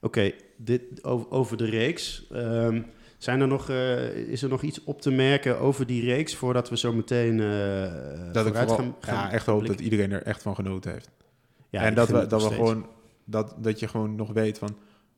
[0.00, 2.26] Oké, dit over, over de reeks.
[2.32, 2.82] Ehm,
[3.18, 6.68] zijn er nog, eh, is er nog iets op te merken over die reeks voordat
[6.68, 9.76] we zo meteen eh Dat ik vooral, gaan, gaan ja, echt hoop blikken?
[9.76, 11.10] dat iedereen er echt van genoten heeft.
[11.70, 12.54] Ja, en dat we, dat we steeds.
[12.54, 12.86] gewoon,
[13.24, 14.76] dat, dat je gewoon nog weet van,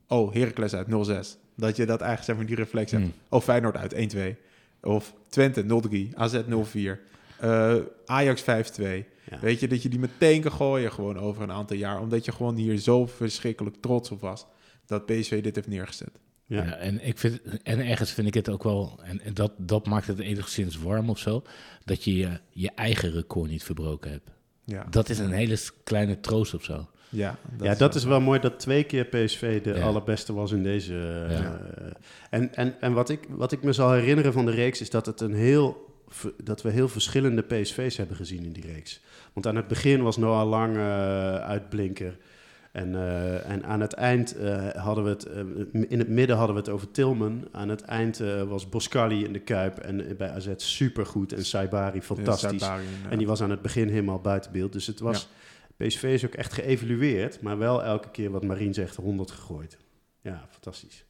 [0.08, 1.38] oh, Heracles uit 0-6.
[1.56, 3.06] Dat je dat eigenlijk, zeg maar, die reflex hebt.
[3.28, 4.36] Oh, Feyenoord uit 1-2.
[4.82, 7.00] Of Twente 0-3, AZ 0-4,
[7.38, 9.04] eh, Ajax 5-2.
[9.30, 9.38] Ja.
[9.40, 12.00] Weet je, dat je die meteen kan gooien gewoon over een aantal jaar.
[12.00, 14.46] Omdat je gewoon hier zo verschrikkelijk trots op was.
[14.92, 16.10] Dat PSV dit heeft neergezet.
[16.46, 16.64] Ja.
[16.64, 19.86] Ja, en, ik vind, en ergens vind ik het ook wel, en, en dat, dat
[19.86, 21.42] maakt het enigszins warm of zo,
[21.84, 24.30] dat je je, je eigen record niet verbroken hebt.
[24.64, 26.88] Ja, Dat is een hele kleine troost of zo.
[27.08, 29.82] ja, ja, dat is wel mooi dat twee keer PSV de Ja.
[29.82, 30.94] allerbeste was in deze.
[31.28, 31.86] eh,
[32.30, 35.06] en en, en wat, ik, wat ik me zal herinneren van de reeks is dat,
[35.06, 35.94] het een heel,
[36.44, 39.00] dat we heel verschillende PSV's hebben gezien in die reeks.
[39.32, 40.82] Want aan het begin was Noah Lang eh,
[41.36, 42.16] uitblinker.
[42.72, 45.40] En, eh, en aan het eind eh, hadden we het, eh,
[45.88, 47.48] in het midden hadden we het over Tilman.
[47.50, 52.60] Aan het eind was Boscali in de Kuip en bij AZ supergoed en Saibari fantastisch.
[52.60, 54.72] Saibari, En die was aan het begin helemaal buiten beeld.
[54.72, 55.28] Dus het was,
[55.76, 59.78] PSV is ook echt geëvalueerd, maar wel elke keer wat Marien zegt, 100 gegooid.
[60.20, 61.04] Ja, fantastisch.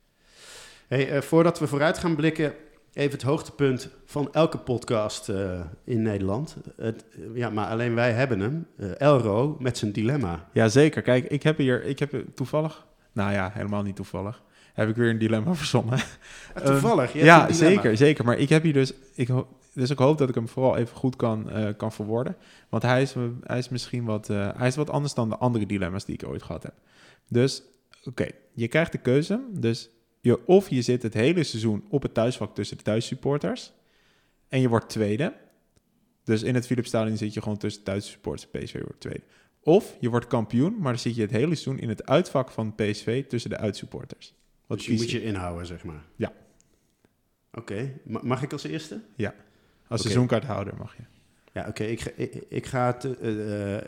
[0.88, 2.54] Hey, voordat we vooruit gaan blikken,
[2.92, 6.56] even het hoogtepunt van elke podcast eh, in Nederland.
[6.76, 8.66] Het, eh, ja, maar alleen wij hebben hem.
[8.76, 10.48] Eh, Elro met zijn dilemma.
[10.52, 11.02] Ja, zeker.
[11.02, 14.42] Kijk, ik heb hier, ik heb toevallig, nou ja, helemaal niet toevallig,
[14.74, 15.98] heb ik weer een dilemma verzonnen.
[16.54, 18.24] Ah, toevallig, hebt ja, zeker, zeker.
[18.24, 19.28] Maar ik heb hier dus, ik,
[19.74, 22.36] dus ik hoop dat ik hem vooral even goed kan, kan verwoorden.
[22.68, 26.04] Want hij is, hij is misschien wat, hij is wat anders dan de andere dilemma's
[26.04, 26.74] die ik ooit gehad heb.
[27.28, 27.62] Dus,
[28.04, 29.40] oké, je krijgt de keuze.
[29.50, 29.90] Dus
[30.22, 33.72] je, of je zit het hele seizoen op het thuisvak tussen de thuissupporters
[34.48, 35.34] en je wordt tweede.
[36.24, 39.22] Dus in het Philipsstadion zit je gewoon tussen thuissupporters en PSV wordt tweede.
[39.60, 42.74] Of je wordt kampioen, maar dan zit je het hele seizoen in het uitvak van
[42.74, 44.34] PSV tussen de uitsupporters.
[44.66, 46.04] Wat Dus je moet je inhouden, zeg maar.
[46.16, 46.32] Ja.
[47.54, 48.94] Oké, Ma- mag ik als eerste?
[49.16, 49.30] Als
[49.88, 50.00] Oké.
[50.00, 51.02] seizoenkaarthouder mag je.
[51.52, 51.84] Ja, oké.
[51.84, 53.82] Ik, ga- ik, ik, ga het, eh, eh,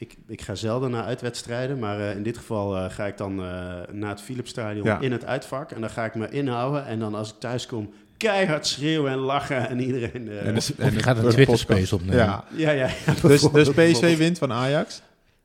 [0.00, 3.32] ik, ik ga zelden naar uitwedstrijden, maar eh, in dit geval eh, ga ik dan
[3.40, 3.46] eh,
[3.92, 5.00] naar het Philipsstadion Ja.
[5.00, 5.70] in het uitvak.
[5.70, 6.86] En dan ga ik me inhouden.
[6.86, 10.28] En dan als ik thuis kom, keihard schreeuwen en lachen en iedereen...
[10.28, 11.60] eh, En Of je gaat een de Twitter podcast.
[11.60, 12.16] space opnemen.
[12.16, 12.44] Ja.
[12.56, 15.02] ja, ja, ja, Dus, dus PSV wint van Ajax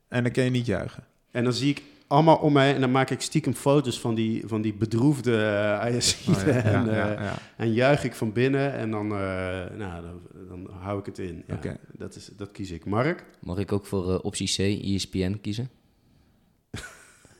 [0.08, 1.04] en dan kan je niet juichen.
[1.30, 2.74] En dan zie ik allemaal om mij.
[2.74, 6.28] En dan maak ik stiekem foto's van die, van die bedroefde uh.
[6.28, 7.34] Oh, ja, en, ja, eh, ja, ja.
[7.56, 9.18] en juich ik van binnen en dan, eh,
[9.76, 11.44] nou, dan, dan hou ik het in.
[11.46, 11.76] Ja, Oké.
[11.92, 12.84] dat, is, dat kies ik.
[12.84, 13.24] Mark?
[13.40, 15.68] Mag ik ook voor optie C, ESPN kiezen?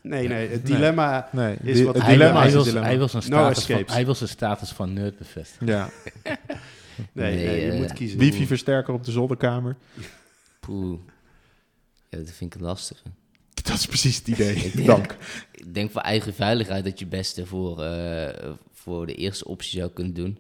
[0.02, 1.29] Nee, nee, het dilemma...
[1.33, 2.87] Nee, Is wat het hij- dilemma hij, is wil, dilemma.
[2.88, 5.66] hij, wil zijn No status van, hij wil zijn status van nerd bevestigen.
[5.66, 5.88] Ja,
[7.12, 8.18] Nee, Nee, nee, je moet kiezen.
[8.18, 9.76] wifi-versterker op de zolderkamer.
[10.61, 10.98] Poeh.
[12.09, 13.02] Ja, dat vind ik een lastige.
[13.70, 14.55] Dat is precies het idee.
[14.55, 15.16] Ik denk- Dank.
[15.52, 19.90] Ik denk voor eigen veiligheid dat je beste voor, eh, voor de eerste optie zou
[19.90, 20.38] kunnen doen.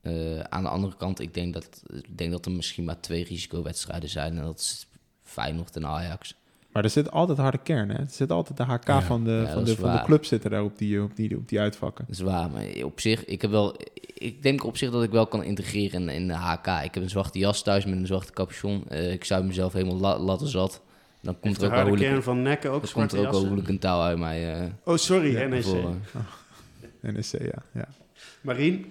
[0.00, 3.24] Eh, aan de andere kant, ik denk, dat, ik denk dat er misschien maar twee
[3.24, 4.36] risicowedstrijden zijn.
[4.38, 4.86] En dat is
[5.22, 6.34] Feyenoord en Ajax.
[6.72, 7.98] Maar er zit altijd harde kern, hè?
[7.98, 9.02] Er zit altijd de HK Ja.
[9.02, 11.48] van, de, Ja, van, de, van de club zitten daar op die, op, die, op
[11.48, 12.04] die uitvakken.
[12.08, 13.76] Dat is waar, maar op zich, ik heb wel...
[14.14, 16.66] Ik denk op zich dat ik wel kan integreren in, in de HK.
[16.84, 18.84] Ik heb een zwarte jas thuis met een zwarte capuchon.
[18.88, 20.80] Eh, ik zou mezelf helemaal la, latten zat.
[21.22, 23.46] Dan komt Heeft er ook wel kern van nekken ook dan komt er ook wel
[23.46, 24.54] hooligan taal uit mij.
[24.60, 25.62] eh, Oh, sorry, Ja, NEC.
[25.62, 25.94] voor.
[27.12, 27.62] NSC, ja.
[27.74, 27.88] ja.
[28.40, 28.86] Marien?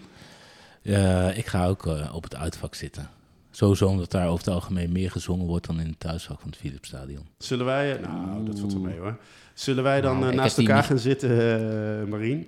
[1.35, 3.09] Ik ga ook eh, op het uitvak zitten.
[3.51, 6.59] Sowieso omdat daar over het algemeen meer gezongen wordt dan in het thuisvak van het
[6.59, 7.25] Philipsstadion.
[7.37, 7.95] Zullen wij...
[7.97, 9.17] eh, Nou, dat valt wel mee hoor.
[9.53, 11.29] Zullen wij dan Nou, naast elkaar gaan zitten,
[12.09, 12.47] Marien?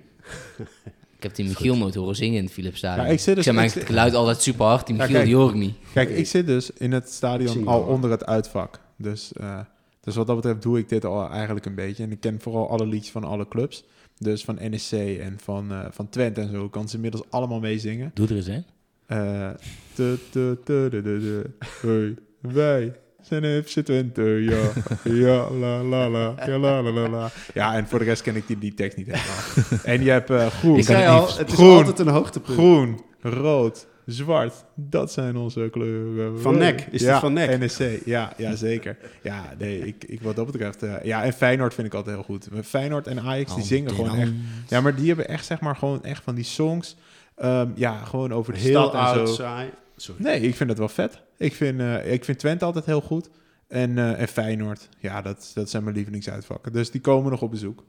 [1.16, 3.06] Ik heb die Michiel nooit horen zingen in het Philipsstadion.
[3.06, 4.86] Ja, ik zit dus- zeg maar, ik het zit- geluid altijd super hard.
[4.86, 5.28] Die Ja, Michiel, kijk.
[5.28, 5.74] die hoor ik niet.
[5.92, 8.80] Kijk, ik zit dus in het stadion al onder het uitvak.
[9.02, 9.58] Dus, eh,
[10.00, 12.02] dus wat dat betreft doe ik dit al eigenlijk een beetje.
[12.02, 13.84] En ik ken vooral alle liedjes van alle clubs.
[14.18, 16.64] Dus van NSC en van, eh, van Twente en zo.
[16.64, 18.10] Ik kan ze inmiddels allemaal meezingen.
[18.14, 18.64] Doe er eens een.
[19.06, 19.50] Eh.
[21.80, 24.70] Hey, wij zijn FC Twente, ja.
[25.04, 26.34] Ja, la, la, la.
[26.46, 27.30] Ja, la, la, la, la.
[27.54, 29.80] Ja, en voor de rest ken ik die, die tekst niet helemaal.
[29.84, 32.58] en je hebt eh, groen, Ik zei al, het is groen, altijd een hoogtepunt.
[32.58, 34.64] groen, rood, zwart.
[34.74, 36.40] Dat zijn onze kleuren.
[36.40, 36.58] Van.
[36.58, 37.58] NEC, is ja, van NEC?
[37.60, 38.96] NSC, ja, ja zeker.
[39.22, 40.82] Ja, nee, ik, ik, wat dat betreft...
[40.82, 42.48] eh, ja, en Feyenoord vind ik altijd heel goed.
[42.64, 44.32] Feyenoord en Ajax, die zingen gewoon echt...
[44.68, 46.96] Ja, maar die hebben echt, zeg maar, gewoon echt van die songs...
[47.34, 49.34] ehm, ja, gewoon over de Heel en oud, zo.
[49.34, 49.70] saai.
[49.96, 50.22] Sorry.
[50.22, 51.20] Nee, ik vind het wel vet.
[51.36, 53.30] Ik vind, eh, ik vind Twente altijd heel goed.
[53.68, 56.72] En, eh, en Feyenoord, ja, dat, dat zijn mijn lievelingsuitvakken.
[56.72, 57.84] Dus die komen nog op bezoek.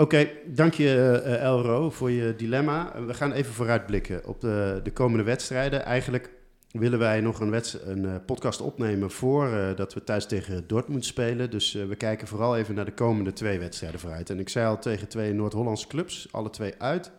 [0.00, 2.92] Oké, dank je eh, Elro voor je dilemma.
[3.06, 5.84] We gaan even vooruitblikken op de, de komende wedstrijden.
[5.84, 6.30] Eigenlijk
[6.70, 11.50] willen wij nog een, een eh, podcast opnemen voordat dat we thuis tegen Dortmund spelen.
[11.50, 14.30] Dus eh, we kijken vooral even naar de komende twee wedstrijden vooruit.
[14.30, 17.10] En ik zei al tegen twee Noord-Hollandse clubs, alle twee uit.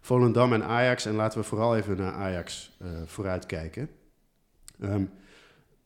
[0.00, 1.06] Volendam en Ajax.
[1.06, 3.90] En laten we vooral even naar Ajax eh vooruit kijken.
[4.80, 5.04] Ehm,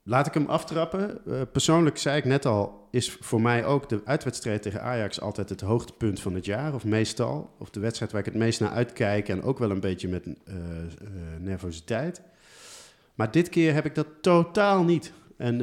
[0.06, 1.26] Laat ik hem aftrappen.
[1.26, 5.48] Eh, persoonlijk zei ik net al, is voor mij ook de uitwedstrijd tegen Ajax altijd
[5.48, 6.74] het hoogtepunt van het jaar.
[6.74, 7.50] Of meestal.
[7.58, 9.28] Of de wedstrijd waar ik het meest naar uitkijk.
[9.28, 10.58] En ook wel een beetje met eh, eh,
[11.40, 12.22] nervositeit.
[13.14, 15.12] Maar dit keer heb ik dat totaal niet.
[15.36, 15.60] En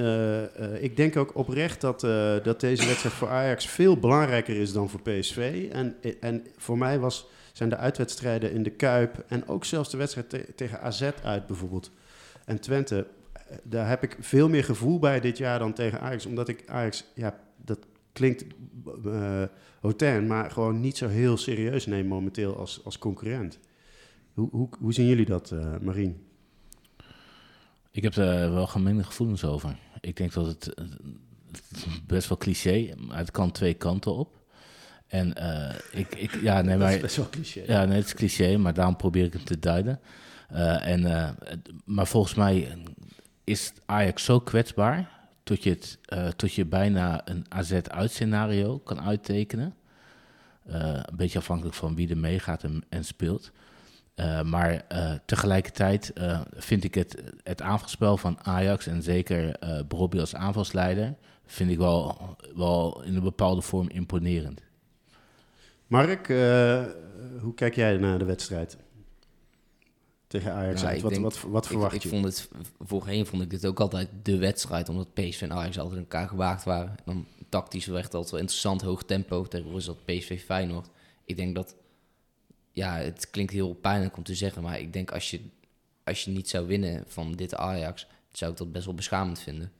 [0.81, 2.01] ik denk ook oprecht dat,
[2.43, 5.67] dat deze wedstrijd voor Ajax veel belangrijker is dan voor PSV.
[5.71, 9.97] En, en voor mij was, zijn de uitwedstrijden in de Kuip en ook zelfs de
[9.97, 11.91] wedstrijd te- tegen AZ uit bijvoorbeeld.
[12.45, 13.07] En Twente,
[13.63, 16.25] daar heb ik veel meer gevoel bij dit jaar dan tegen Ajax.
[16.25, 17.79] Omdat ik Ajax, ja, dat
[18.11, 18.45] klinkt
[19.81, 23.59] hotain, maar gewoon niet zo heel serieus neem momenteel als, als concurrent.
[24.33, 26.25] Hoe, hoe, hoe zien jullie dat, eh Marien?
[27.91, 29.75] Ik heb er wel gemengde gevoelens over.
[29.99, 30.73] Ik denk dat het,
[32.07, 34.39] best wel cliché, maar het kan twee kanten op.
[35.07, 37.63] En eh, ik, ik, ja, nee, dat is maar, best wel cliché.
[37.67, 39.99] ja, nee, het is cliché, maar daarom probeer ik het te duiden.
[40.81, 41.01] En,
[41.85, 42.77] maar volgens mij
[43.43, 49.75] is Ajax zo kwetsbaar tot je, het, eh, tot je bijna een AZ-uitscenario kan uittekenen.
[50.63, 53.51] Eh, een beetje afhankelijk van wie er meegaat en, en speelt.
[54.15, 59.79] Eh, maar eh, tegelijkertijd eh, vind ik het, het aanvalspel van Ajax en zeker eh
[59.87, 64.61] Brobby als aanvalsleider, vind ik wel, wel in een bepaalde vorm imponerend.
[65.87, 66.83] Mark, eh,
[67.39, 68.77] hoe kijk jij naar de wedstrijd?
[70.31, 71.01] Tegen Ajax Ja, uit.
[71.01, 72.07] Wat, denk- wat, wat verwacht ik, je?
[72.07, 75.77] ik vond het, voorheen vond ik dit ook altijd de wedstrijd, omdat PSV en Ajax
[75.79, 76.89] altijd in elkaar gewaagd waren.
[76.89, 79.43] En dan tactisch werd het altijd wel interessant, hoog tempo.
[79.43, 80.89] Tegenwoordig is dat PSV Feyenoord.
[81.25, 81.75] Ik denk dat,
[82.71, 85.41] ja, het klinkt heel pijnlijk om te zeggen, maar ik denk als je,
[86.03, 89.71] als je niet zou winnen van dit Ajax, zou ik dat best wel beschamend vinden.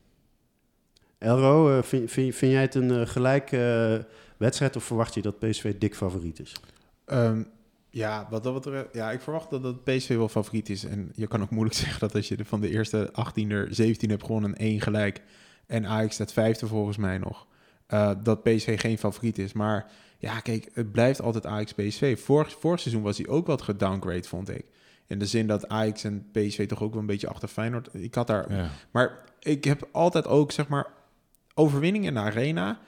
[1.17, 3.57] Elro, eh, vind, vind, vind jij het een eh, gelijke
[4.07, 6.55] eh, wedstrijd of verwacht je dat PSV dik favoriet is?
[7.05, 7.43] Ehm,
[7.93, 10.84] ja, wat dat betreft, ja, ik verwacht dat het PSV wel favoriet is.
[10.86, 14.10] En je kan ook moeilijk zeggen dat als je van de eerste 18 er 17
[14.10, 15.21] hebt gewonnen en één gelijk.
[15.65, 17.47] En Ajax staat vijfde volgens mij nog.
[17.88, 19.54] eh, dat PSV geen favoriet is.
[19.54, 22.19] Maar ja, kijk, het blijft altijd Ajax-PSV.
[22.19, 24.65] Vorig, vorig seizoen was hij ook wat gedowngrade, vond ik.
[25.08, 27.89] In de zin dat Ajax en PSV toch ook wel een beetje achter Feyenoord.
[27.91, 28.69] Ik had daar Ja.
[28.91, 30.88] maar ik heb altijd ook, zeg maar,
[31.54, 32.80] overwinning in de arena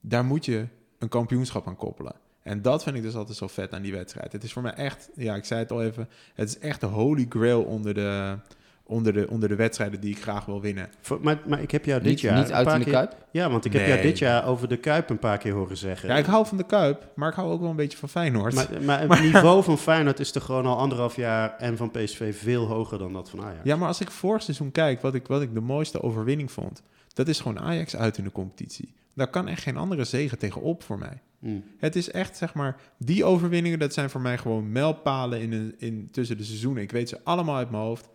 [0.00, 0.66] daar moet je
[0.98, 2.14] een kampioenschap aan koppelen.
[2.48, 4.32] En dat vind ik dus altijd zo vet aan die wedstrijd.
[4.32, 6.86] Het is voor mij echt, ja, ik zei het al even, het is echt de
[6.86, 8.36] holy grail onder de,
[8.82, 10.88] onder de, onder de wedstrijden die ik graag wil winnen.
[11.00, 12.36] Voor- maar, maar ik heb jou dit Niet, jaar...
[12.38, 13.16] niet een uit paar in de keer- Kuip?
[13.30, 16.08] Ja, want ik heb jou dit jaar over de Kuip een paar keer horen zeggen.
[16.08, 18.54] Ja, ik hou van de Kuip, maar ik hou ook wel een beetje van Feyenoord.
[18.54, 22.36] Maar, maar het niveau van Feyenoord is toch gewoon al anderhalf jaar en van PSV
[22.40, 23.60] veel hoger dan dat van Ajax.
[23.62, 26.82] Ja, maar als ik vorig seizoen kijk, wat ik, wat ik de mooiste overwinning vond,
[27.14, 28.94] dat is gewoon Ajax uit in de competitie.
[29.14, 31.20] Daar kan echt geen andere zegen tegenop voor mij.
[31.38, 31.64] Mm.
[31.78, 35.74] Het is echt, zeg maar, die overwinningen, dat zijn voor mij gewoon mijlpalen in, een,
[35.78, 36.82] in, tussen de seizoenen.
[36.82, 38.08] Ik weet ze allemaal uit mijn hoofd.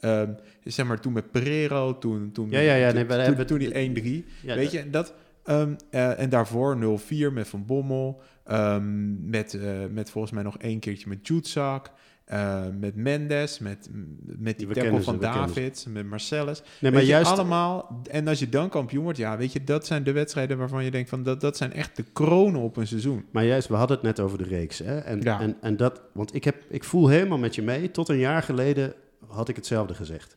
[0.00, 0.32] Ehm,
[0.64, 3.46] zeg maar, toen met Pereiro, toen, toen, Ja, ja, ja, toen, nee, wij toen, hebben-
[3.46, 3.74] toen die
[4.22, 4.26] 1-3.
[4.42, 5.14] Ja, weet je, dat,
[5.44, 8.20] ehm, eh, en daarvoor 0-4 met Van Bommel.
[8.44, 11.90] ehm, met, eh, met volgens mij nog één keertje met Jutsak.
[12.28, 13.88] Eh, met Mendes, met,
[14.24, 15.20] met die We tackle kennen van ze.
[15.20, 16.62] Davids, met Marcellus.
[16.80, 17.30] Nee, maar juist...
[17.30, 18.00] allemaal.
[18.10, 20.90] En als je dan kampioen wordt, ja, weet je, dat zijn de wedstrijden waarvan je
[20.90, 23.24] denkt van dat, dat zijn echt de kronen op een seizoen.
[23.30, 24.78] Maar juist, we hadden het net over de reeks.
[24.78, 24.98] Hè?
[24.98, 25.40] En, Ja.
[25.40, 27.90] en, en dat, want ik, heb, ik voel helemaal met je mee.
[27.90, 28.94] Tot een jaar geleden
[29.26, 30.36] had ik hetzelfde gezegd.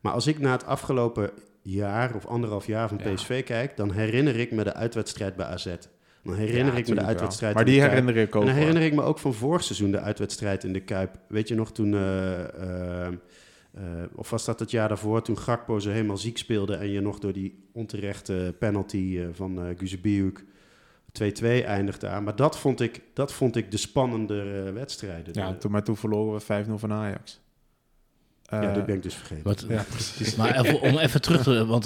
[0.00, 1.30] Maar als ik na het afgelopen
[1.62, 3.12] jaar of anderhalf jaar van Ja.
[3.12, 5.66] PSV kijk, dan herinner ik me de uitwedstrijd bij AZ.
[6.28, 7.98] Dan herinner Ja, ik me de uitwedstrijd Maar in die de Kuip.
[7.98, 8.42] herinner ik ook.
[8.42, 11.18] En dan herinner ik me ook van vorig seizoen de uitwedstrijd in de Kuip.
[11.28, 13.82] Weet je nog toen, eh, eh, eh,
[14.14, 17.18] of was dat het jaar daarvoor, toen Gakpo ze helemaal ziek speelde en je nog
[17.18, 20.44] door die onterechte penalty eh, van uh, Guzebiuk
[21.22, 22.24] 2-2 eindigde aan.
[22.24, 25.32] Maar dat vond ik, dat vond ik de spannende eh, wedstrijden.
[25.34, 27.40] Ja, toen, maar toen verloren we 5-0 van Ajax.
[28.42, 29.44] ja, Eh, dat ben ik dus vergeten.
[29.44, 30.36] Wat, ja, precies.
[30.36, 31.66] Maar even, om even terug te...
[31.66, 31.84] Want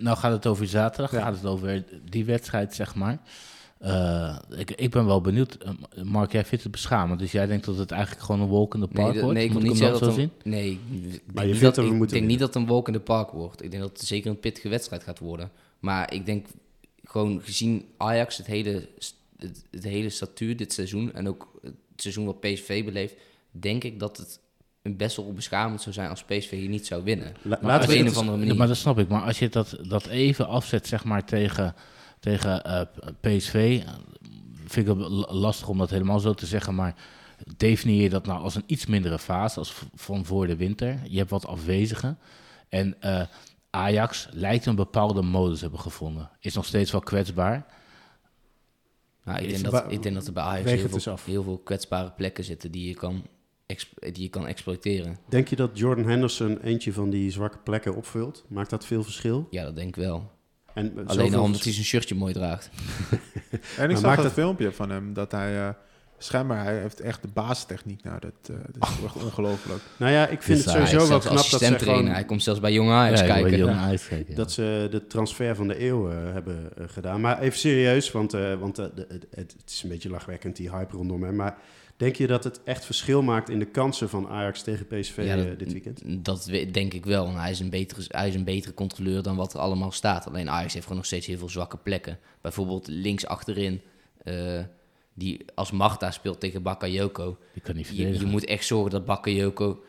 [0.00, 1.20] nou gaat het over zaterdag, Ja.
[1.22, 3.18] gaat het over die wedstrijd, zeg maar.
[3.80, 5.54] Eh, ik, ik ben wel benieuwd.
[5.54, 7.18] Eh, Mark, jij vindt het beschamend.
[7.18, 9.36] Dus jij denkt dat het eigenlijk gewoon een walk in the park Nee, wordt?
[9.36, 10.30] nee, ik wil Moet niet hem dat zo zien?
[10.44, 12.92] nee, ik denk, je niet vindt dat, ik denk niet dat het een walk in
[12.92, 13.62] the park wordt.
[13.62, 15.50] Ik denk dat het zeker een pittige wedstrijd gaat worden.
[15.78, 16.46] Maar ik denk
[17.04, 18.88] gewoon gezien Ajax het hele,
[19.38, 23.14] het, het hele statuur dit seizoen en ook het seizoen wat PSV beleeft,
[23.50, 24.40] denk ik dat het
[24.82, 27.32] een best wel beschamend zou zijn als PSV hier niet zou winnen.
[27.42, 28.56] La- Maar laten op we een of andere manier.
[28.56, 29.08] maar dat snap ik.
[29.08, 31.74] Maar als je dat, dat even afzet, zeg maar, tegen,
[32.20, 32.80] tegen eh,
[33.20, 33.82] PSV...
[34.66, 36.94] vind ik het lastig om dat helemaal zo te zeggen, maar...
[37.56, 41.00] Definieer je dat nou als een iets mindere fase als van voor de winter?
[41.08, 42.18] Je hebt wat afwezigen.
[42.68, 43.22] En eh,
[43.70, 46.30] Ajax lijkt een bepaalde modus hebben gevonden.
[46.40, 47.66] Is nog steeds wel kwetsbaar.
[49.24, 52.10] Nou, ik, denk dat, ik denk dat er bij Ajax heel veel, heel veel kwetsbare
[52.10, 53.26] plekken zitten die je kan,
[53.98, 55.18] die je kan exploiteren.
[55.28, 58.44] Denk je dat Jordan Henderson eentje van die zwakke plekken opvult?
[58.48, 59.46] Maakt dat veel verschil?
[59.50, 60.30] Ja, dat denk ik wel.
[60.74, 62.70] En Alleen al omdat hij zijn shirtje mooi draagt.
[63.76, 65.68] En ik Maar zag het- filmpje van hem dat hij eh,
[66.18, 68.02] schijnbaar hij heeft echt de basistechniek.
[68.04, 69.80] Nou, dat, eh, dat is echt ongelooflijk.
[69.96, 72.60] Nou ja, ik vind Dus het sowieso wel knap dat ze, gewoon, Hij komt zelfs
[72.60, 73.58] bij Jong Ajax Ja, kijken.
[73.58, 74.34] ja.
[74.34, 77.20] dat ze de transfer van de eeuw eh, hebben gedaan.
[77.20, 81.22] Maar even serieus, want, eh, want het, het is een beetje lachwekkend, die hype rondom
[81.22, 81.36] hem.
[81.36, 81.56] Maar
[82.00, 85.36] denk je dat het echt verschil maakt in de kansen van Ajax tegen PSV Ja,
[85.36, 86.02] eh, dat- dit weekend?
[86.06, 87.26] Dat denk ik wel.
[87.26, 90.26] En hij, is een betere, hij is een betere controleur dan wat er allemaal staat.
[90.26, 92.18] Alleen Ajax heeft gewoon nog steeds heel veel zwakke plekken.
[92.40, 93.80] Bijvoorbeeld links achterin,
[94.24, 94.58] eh,
[95.14, 97.38] die als Magda speelt tegen Bakayoko.
[97.52, 98.26] Die kan niet Je, verdedigen.
[98.26, 99.82] je moet echt zorgen dat Bakayoko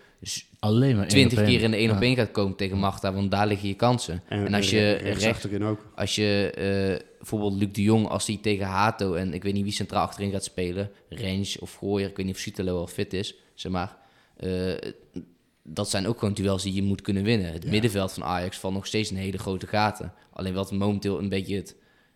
[0.60, 1.54] Alleen maar één twintig op één.
[1.54, 2.02] keer in de 1 op Ja.
[2.08, 4.22] 1 gaat komen tegen Magda, want daar liggen je kansen.
[4.28, 5.86] En, als je rechts recht, achterin ook.
[5.96, 9.64] als je eh, bijvoorbeeld Luc de Jong, als hij tegen Hato en ik weet niet
[9.64, 13.14] wie centraal achterin gaat spelen, Range of Gooier, ik weet niet of Sutelo wel fit
[13.14, 13.98] is, zeg maar.
[14.38, 14.74] eh,
[15.64, 17.52] dat zijn ook gewoon duels die je moet kunnen winnen.
[17.52, 17.70] Het Ja.
[17.70, 20.14] middenveld van Ajax valt nog steeds in hele grote gaten.
[20.34, 21.76] Alleen wat momenteel een beetje het,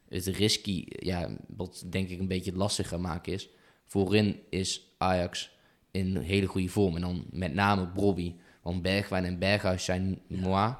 [0.10, 3.50] het risky, ja, wat denk ik een beetje lastig gaat maken is.
[3.86, 5.52] Voorin is Ajax
[5.92, 6.96] in hele goede vorm.
[6.96, 8.34] En dan met name Brobby.
[8.62, 10.74] Want Bergwijn en Berghuis zijn moi.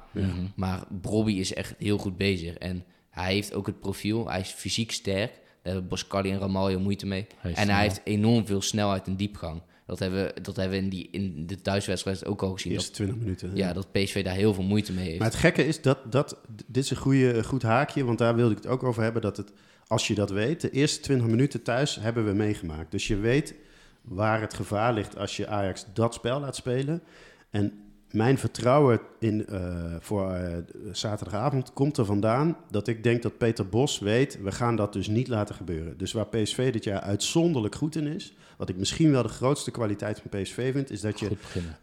[0.56, 2.54] Maar Brobby is echt heel goed bezig.
[2.54, 2.84] En
[3.24, 4.28] hij heeft ook het profiel.
[4.30, 5.30] Hij is fysiek sterk.
[5.32, 7.26] Daar hebben Boscali en Ramaljo moeite mee.
[7.36, 9.62] Hij en hij heeft enorm veel snelheid en diepgang.
[9.86, 12.72] Dat hebben, we- dat hebben we in, die, in de thuiswedstrijd ook al De gezien.
[12.72, 13.50] eerste Dat, 20 minuten.
[13.56, 15.18] ja, dat PSV daar heel veel moeite mee heeft.
[15.18, 18.50] Maar het gekke is dat, dat dit is een goede, goed haakje, want daar wilde
[18.50, 19.22] ik het ook over hebben.
[19.22, 19.52] Dat het,
[19.86, 22.90] als je dat weet, de eerste 20 minuten thuis hebben we meegemaakt.
[22.90, 23.54] Dus je weet
[24.02, 27.02] waar het gevaar ligt als je Ajax dat spel laat spelen.
[27.50, 27.72] En
[28.10, 30.56] mijn vertrouwen in, eh, voor eh,
[30.92, 35.08] zaterdagavond komt er vandaan dat ik denk dat Peter Bos weet, we gaan dat dus
[35.08, 35.98] niet laten gebeuren.
[35.98, 39.70] Dus waar PSV dit jaar uitzonderlijk goed in is, wat ik misschien wel de grootste
[39.70, 41.30] kwaliteit van PSV vind, is dat je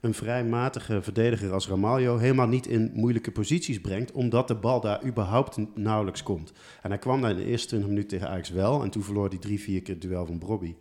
[0.01, 4.81] een vrij matige verdediger als Ramaljo helemaal niet in moeilijke posities brengt, omdat de bal
[4.81, 6.51] daar überhaupt nauwelijks komt.
[6.81, 9.29] En hij kwam daar in de eerste 20 minuten tegen Ajax wel, en toen verloor
[9.29, 10.75] hij drie, vier keer het duel van Brobby.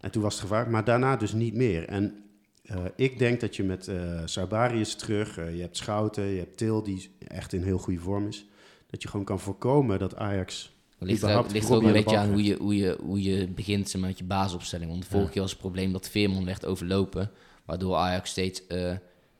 [0.00, 1.88] En toen was het gevaar, maar daarna dus niet meer.
[1.88, 2.27] En
[2.68, 3.90] eh, ik denk dat je met
[4.24, 8.00] Sabari is terug, eh, je hebt Schouten, je hebt Til, die echt in heel goede
[8.00, 8.44] vorm is,
[8.90, 12.16] dat je gewoon kan voorkomen dat Ajax Het ligt, er, ligt er ook een beetje
[12.16, 14.90] aan hoe je, hoe, je, hoe je begint met je basisopstelling.
[14.90, 15.32] Want vorige Ja.
[15.32, 17.30] keer was het probleem dat Veerman werd overlopen.
[17.64, 18.62] Waardoor Ajax steeds...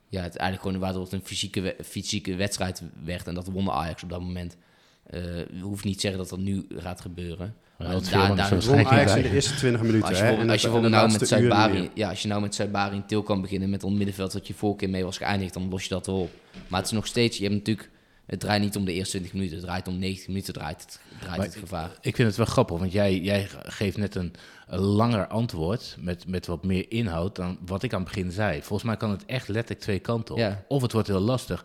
[0.09, 3.27] ja, het eigenlijk gewoon waardoor het een fysieke, fysieke wedstrijd werd.
[3.27, 4.57] En dat won Ajax op dat moment.
[5.11, 5.21] Eh
[5.63, 7.55] hoeft niet te zeggen dat dat nu gaat gebeuren.
[7.79, 8.49] Dat daar- daar-
[8.87, 10.09] Ajax in de eerste 20 minuten.
[10.09, 12.97] Als je, hè, als je de nou met Zuidbari, ja, als je nou met Zuidbari
[12.97, 15.69] in til kan beginnen met een middenveld dat je vorige keer mee was geëindigd, dan
[15.69, 16.31] los je dat wel op.
[16.69, 17.91] Maar het is nog steeds, je hebt natuurlijk,
[18.27, 21.01] het draait niet om de eerste 20 minuten, het draait om 90 minuten, draait het,
[21.21, 21.91] draait Maar het gevaar.
[22.01, 24.33] Ik vind het wel grappig, want jij, jij geeft net een,
[24.67, 28.59] een langer antwoord met, met wat meer inhoud dan wat ik aan het begin zei.
[28.59, 30.41] Volgens mij kan het echt letterlijk twee kanten op.
[30.41, 30.65] Ja.
[30.69, 31.65] Of het wordt heel lastig,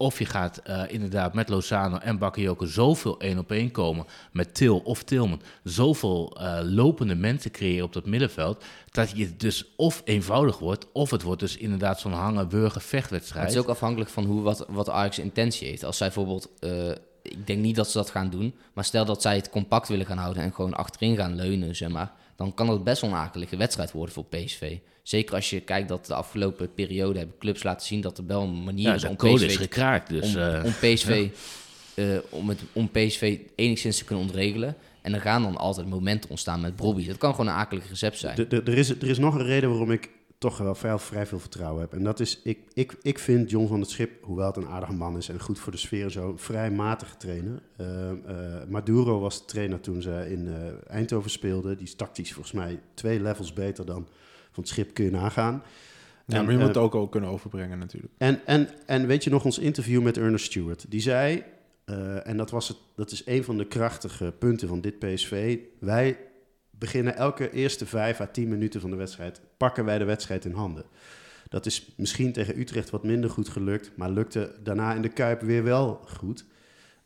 [0.00, 4.54] of je gaat eh, inderdaad met Lozano en Bakayoko zoveel één op één komen met
[4.54, 5.42] Til of Tilman.
[5.64, 11.10] Zoveel eh, lopende mensen creëren op dat middenveld, dat je dus of eenvoudig wordt, of
[11.10, 13.46] het wordt dus inderdaad zo'n hangen-wurgen Maar vechtwedstrijd.
[13.46, 15.84] het is ook afhankelijk van hoe, wat, wat Ajax intentie heeft.
[15.84, 16.90] Als zij bijvoorbeeld, eh,
[17.22, 20.06] ik denk niet dat ze dat gaan doen, maar stel dat zij het compact willen
[20.06, 23.16] gaan houden en gewoon achterin gaan leunen, zeg maar, dan kan dat best wel een
[23.16, 24.78] akelige wedstrijd worden voor PSV.
[25.08, 28.42] Zeker als je kijkt dat de afgelopen periode hebben clubs laten zien dat er wel
[28.42, 30.34] een manier ja, is om code PSV is gekraakt, dus...
[30.34, 31.28] om, eh, om PSV,
[31.94, 34.76] eh, om, het, om PSV enigszins te kunnen ontregelen.
[35.02, 37.06] En er gaan dan altijd momenten ontstaan met Bobby.
[37.06, 38.36] Dat kan gewoon een akelig recept zijn.
[38.36, 41.26] De- de- er, is, er is nog een reden waarom ik toch wel vrij, vrij
[41.26, 41.92] veel vertrouwen heb.
[41.92, 44.92] En dat is, ik, ik, ik vind John van het Schip, hoewel het een aardige
[44.92, 47.62] man is en goed voor de sfeer en zo, vrij matige trainer.
[47.76, 48.16] Eh, eh,
[48.68, 51.76] Maduro was de trainer toen ze in eh, Eindhoven speelden.
[51.76, 54.08] Die is tactisch volgens mij twee levels beter dan
[54.58, 55.62] van het Schip kun je nagaan.
[56.26, 58.12] Ja, En, maar je eh, moet het ook, ook kunnen overbrengen natuurlijk.
[58.18, 60.84] En, en, en weet je nog ons interview met Ernest Stewart?
[60.88, 61.44] Die zei,
[61.84, 65.58] eh, en dat, was het, dat is een van de krachtige punten van dit PSV.
[65.78, 66.18] Wij
[66.70, 70.52] beginnen elke eerste vijf à tien minuten van de wedstrijd, pakken wij de wedstrijd in
[70.52, 70.84] handen.
[71.48, 75.40] Dat is misschien tegen Utrecht wat minder goed gelukt, maar lukte daarna in de Kuip
[75.40, 76.44] weer wel goed.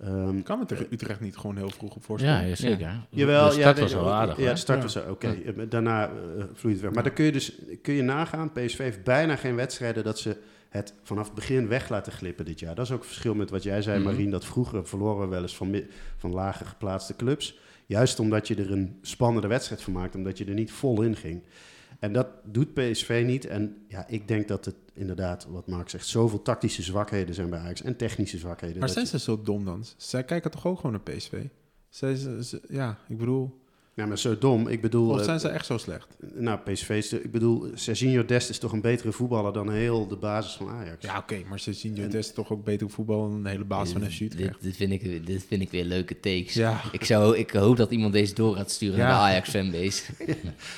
[0.02, 2.46] Ehm, Kan het tegen Utrecht niet gewoon heel vroeg op ja, voorstaan?
[2.46, 3.06] ja, zeker.
[3.10, 4.38] Jawel, de start ja, was wel aardig.
[4.38, 4.84] Ja, de start Ja.
[4.84, 5.28] was oké.
[5.28, 5.52] Ja.
[5.52, 6.12] Eh, Daarna eh,
[6.54, 6.92] vloeit het weg.
[6.94, 8.52] Maar dan kun je dus kun je nagaan.
[8.52, 10.36] PSV heeft bijna geen wedstrijden dat ze
[10.68, 12.74] het vanaf het begin weg laten glippen dit jaar.
[12.74, 14.08] Dat is ook het verschil met wat jij zei, Mhm.
[14.08, 14.30] Marien.
[14.30, 15.82] Dat vroeger verloren we wel eens van,
[16.16, 17.58] van lager geplaatste clubs.
[17.86, 20.14] Juist omdat je er een spannende wedstrijd van maakt.
[20.14, 21.42] Omdat je er niet vol in ging.
[22.02, 23.46] En dat doet PSV niet.
[23.46, 27.58] En ja, ik denk dat het inderdaad, wat Mark zegt, zoveel tactische zwakheden zijn bij
[27.58, 27.82] Ajax.
[27.82, 28.78] En technische zwakheden.
[28.78, 29.84] Maar zijn je- ze zo dom dan?
[29.96, 31.44] Zij kijken toch ook gewoon naar PSV?
[31.88, 33.60] Zij, ze, ze- ja, ik bedoel...
[33.94, 34.68] Ja, maar zo dom.
[34.68, 35.10] Ik bedoel...
[35.10, 36.06] Of eh, zijn ze echt zo slecht?
[36.34, 37.08] Nou, PSV is...
[37.08, 40.68] de- ik bedoel, Serginho Dest is toch een betere voetballer dan heel de basis van
[40.68, 41.04] Ajax.
[41.04, 43.64] Ja, oké, maar ze zien En- je is toch ook beter voetbal dan de hele
[43.64, 44.62] baas van FC dit, Utrecht.
[44.62, 46.54] dit, vind ik, dit vind ik weer leuke takes.
[46.54, 49.04] Ja, Ik, zou, ik hoop dat iemand deze door gaat sturen Ja.
[49.04, 50.02] naar de Ajax fanbase.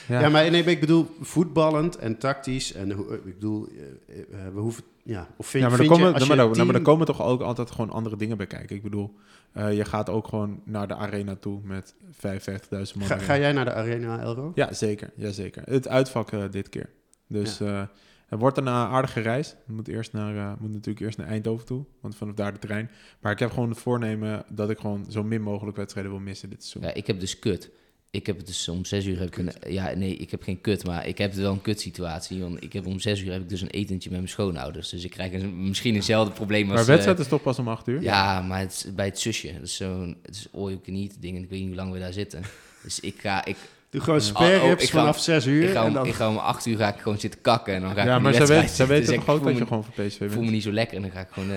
[0.08, 0.20] ja.
[0.20, 2.72] Ja, maar, nee, ik bedoel voetballend en tactisch.
[2.72, 3.68] En hoe- ik bedoel,
[4.08, 4.84] eh, eh, we hoeven...
[5.06, 6.74] Ja, of vind, ja, maar, er vind komen, je, als maar, je er- nou, maar
[6.74, 8.76] er komen toch ook altijd gewoon andere dingen bij kijken.
[8.76, 9.14] Ik bedoel,
[9.52, 13.08] eh, je gaat ook gewoon naar de arena toe met 55.000 man.
[13.20, 14.52] Ga, jij naar de Arena, Elro?
[14.54, 15.10] Ja, zeker.
[15.16, 15.62] Ja, zeker.
[15.64, 16.90] Het uitvak eh, dit keer.
[17.26, 17.82] Dus eh,
[18.26, 19.50] het wordt een eh, aardige reis.
[19.66, 22.58] Ik moet, eerst naar, eh, moet natuurlijk eerst naar Eindhoven toe, want vanaf daar de
[22.58, 22.90] trein.
[23.20, 26.50] Maar ik heb gewoon het voornemen dat ik gewoon zo min mogelijk wedstrijden wil missen
[26.50, 26.90] dit seizoen.
[26.90, 27.70] Ja, ik heb dus kut.
[28.14, 29.18] Ik heb het dus om zes uur...
[29.18, 31.80] Heb ik een, ja, nee, ik heb geen kut, maar ik heb wel een kut
[31.80, 32.40] situatie.
[32.40, 34.88] Want ik heb om zes uur heb ik dus een etentje met mijn schoonouders.
[34.88, 36.72] Dus ik krijg een, misschien eenzelfde probleem als...
[36.72, 38.02] maar eh, wedstrijd is toch pas om 8 uur?
[38.02, 39.52] Ja, maar het is bij het zusje.
[39.52, 40.16] Dat is zo'n...
[40.22, 41.36] Het is all you can eat ding.
[41.36, 42.42] En ik weet niet hoe lang we daar zitten.
[42.82, 43.44] Dus ik ga...
[43.44, 43.56] Ik,
[43.90, 45.62] Doe gewoon Oh, oh, ik ga- vanaf 6 uur.
[45.68, 46.06] ik, ga en om, dan...
[46.06, 47.74] ik ga om acht uur ga ik gewoon zitten kakken.
[47.74, 49.24] En dan ga ik Ja, maar ze, weet, ze weten zitten.
[49.24, 50.50] toch Dus ook ik dat je gewoon voor PSV me, voel me bent?
[50.52, 50.96] niet zo lekker.
[50.96, 51.50] En dan ga ik gewoon...
[51.50, 51.56] eh,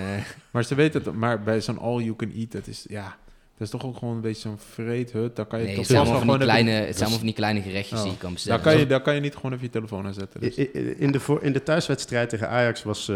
[0.52, 3.17] Maar ze weten het, maar bij zo'n all you can eat, dat is, ja,
[3.58, 5.36] dat is toch ook gewoon een beetje zo'n vreethut.
[5.36, 7.00] Daar kan je nee, toch het zijn allemaal wel van die kleine, even- het zijn
[7.00, 8.04] allemaal van die kleine gerechtjes Oh.
[8.04, 8.62] die je kan daar bestellen.
[8.62, 10.39] kan, je, daar kan je niet gewoon even je telefoon aan zetten.
[10.41, 10.56] Dus.
[10.56, 13.15] In de, voor, in de thuiswedstrijd tegen Ajax was eh,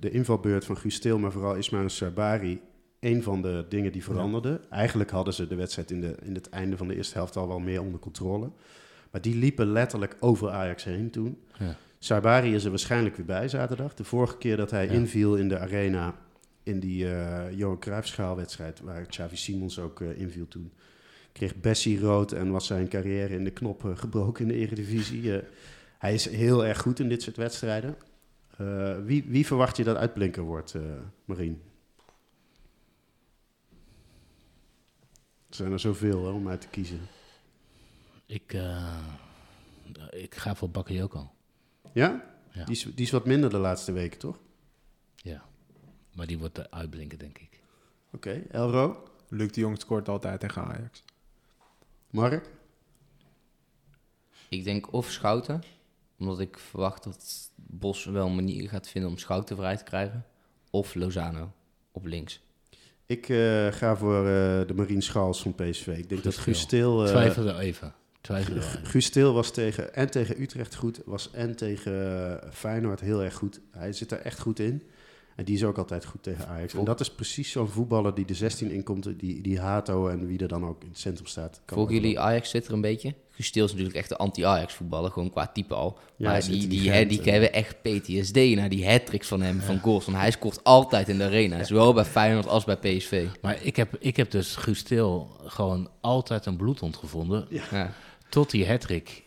[0.00, 2.60] de invalbeurt van Guus Til, maar vooral Ismail Sabari,
[3.00, 4.60] een van de dingen die veranderden.
[4.70, 7.48] Eigenlijk hadden ze de wedstrijd in, de, in het einde van de eerste helft al
[7.48, 8.50] wel meer onder controle.
[9.10, 11.38] Maar die liepen letterlijk over Ajax heen toen.
[11.58, 11.76] Ja.
[11.98, 13.94] Sabari is er waarschijnlijk weer bij zaterdag.
[13.94, 14.90] De vorige keer dat hij Ja.
[14.92, 16.14] inviel in de arena
[16.64, 20.72] in die eh Johan Cruijff schaalwedstrijd, waar Xavi Simons ook eh, inviel toen,
[21.32, 25.42] kreeg Bessie rood en was zijn carrière in de knop eh, gebroken in de eredivisie.
[25.98, 27.96] Hij is heel erg goed in dit soort wedstrijden.
[29.04, 30.74] Wie, wie verwacht je dat uitblinker wordt,
[31.24, 31.62] Marien?
[35.48, 37.00] Er zijn er zoveel hè, om uit te kiezen.
[38.26, 38.56] Ik,
[40.10, 41.30] ik ga voor Bakayoko.
[41.92, 42.34] Ja?
[42.52, 42.64] Ja.
[42.64, 44.38] Die, is, die is wat minder de laatste weken, toch?
[46.14, 47.60] Maar die wordt de uitblinken, denk ik.
[48.12, 51.02] Oké, Elro, Luc de Jong scoort altijd tegen Ajax.
[52.10, 52.50] Mark?
[54.48, 55.62] Ik denk of Schouten,
[56.18, 60.26] omdat ik verwacht dat Bos wel een manier gaat vinden om Schouten vrij te krijgen.
[60.70, 61.52] Of Lozano
[61.92, 62.40] op links.
[63.06, 65.86] Ik eh, ga voor eh, de Marien Schaals van PSV.
[65.86, 67.02] Ik denk dat Guus Stil...
[67.04, 67.94] eh, Twijfel er even.
[68.20, 68.86] Twijfel er even.
[68.86, 73.60] Guus Stil was tegen, en tegen Utrecht goed, was en tegen Feyenoord heel erg goed.
[73.70, 74.82] Hij zit er echt goed in.
[75.36, 76.74] En die is ook altijd goed tegen Ajax.
[76.74, 80.38] En dat is precies zo'n voetballer die de 16 inkomt, die, die Hato en wie
[80.38, 81.60] er dan ook in het centrum staat.
[81.64, 82.20] kan Volgen jullie.
[82.20, 83.14] Ajax Twitter een beetje?
[83.30, 85.98] Guus Til is natuurlijk echt de anti-Ajax voetballer, gewoon qua type al.
[86.16, 89.10] Ja, maar zit die, die, die hè, Gent, die hebben echt PTSD naar die hat
[89.26, 90.04] van hem, van goals.
[90.04, 93.26] Want hij scoort altijd in de arena, zowel bij Feyenoord als bij PSV.
[93.40, 97.46] Maar ik heb, ik heb dus Guus Til gewoon altijd een bloedhond gevonden.
[97.50, 97.92] Ja.
[98.28, 99.23] Tot die hattrick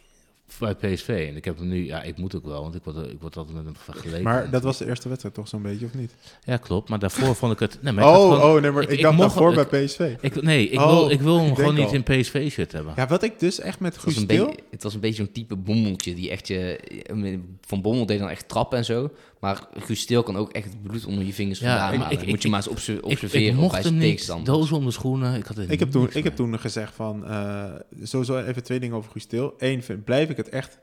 [0.60, 1.26] bij PSV.
[1.30, 1.86] En ik heb hem nu...
[1.86, 4.24] Ja, ik moet ook wel, want ik word, ik word altijd met hem vergeleken.
[4.24, 6.16] Maar dat was de eerste wedstrijd toch zo'n beetje, of niet?
[6.44, 6.90] Ja, klopt.
[6.90, 7.78] Maar daarvoor vond ik het...
[7.82, 9.70] Nee, maar ik had Oh, gewoon- oh, nee, maar ik- ik, ik dacht daarvoor ik-
[9.70, 10.16] bij PSV.
[10.22, 11.94] Ik, nee, ik Oh, wil, ik wil hem ik gewoon niet al.
[11.94, 12.94] in PSV-shirt hebben.
[12.96, 14.16] Ja, wat ik dus echt met Guus
[14.72, 16.80] het was een beetje zo'n type bommeltje die echt je...
[17.62, 19.10] Van Bommel deed dan echt trappen en zo.
[19.40, 22.20] Maar Guus Til kan ook echt het bloed onder je vingers Ja, vandaan ik- halen.
[22.20, 22.72] ik- Moet ik- je maar eens Ik,
[23.06, 25.36] observeren ik of mocht hij hem niet, doos onder schoenen.
[25.36, 27.26] Ik, had Ik heb, toen, ik heb toen gezegd van...
[27.28, 27.66] eh,
[28.04, 29.54] sowieso even twee dingen over Guus Til.
[29.58, 30.80] Eén, vind, blijf ik het echt, echt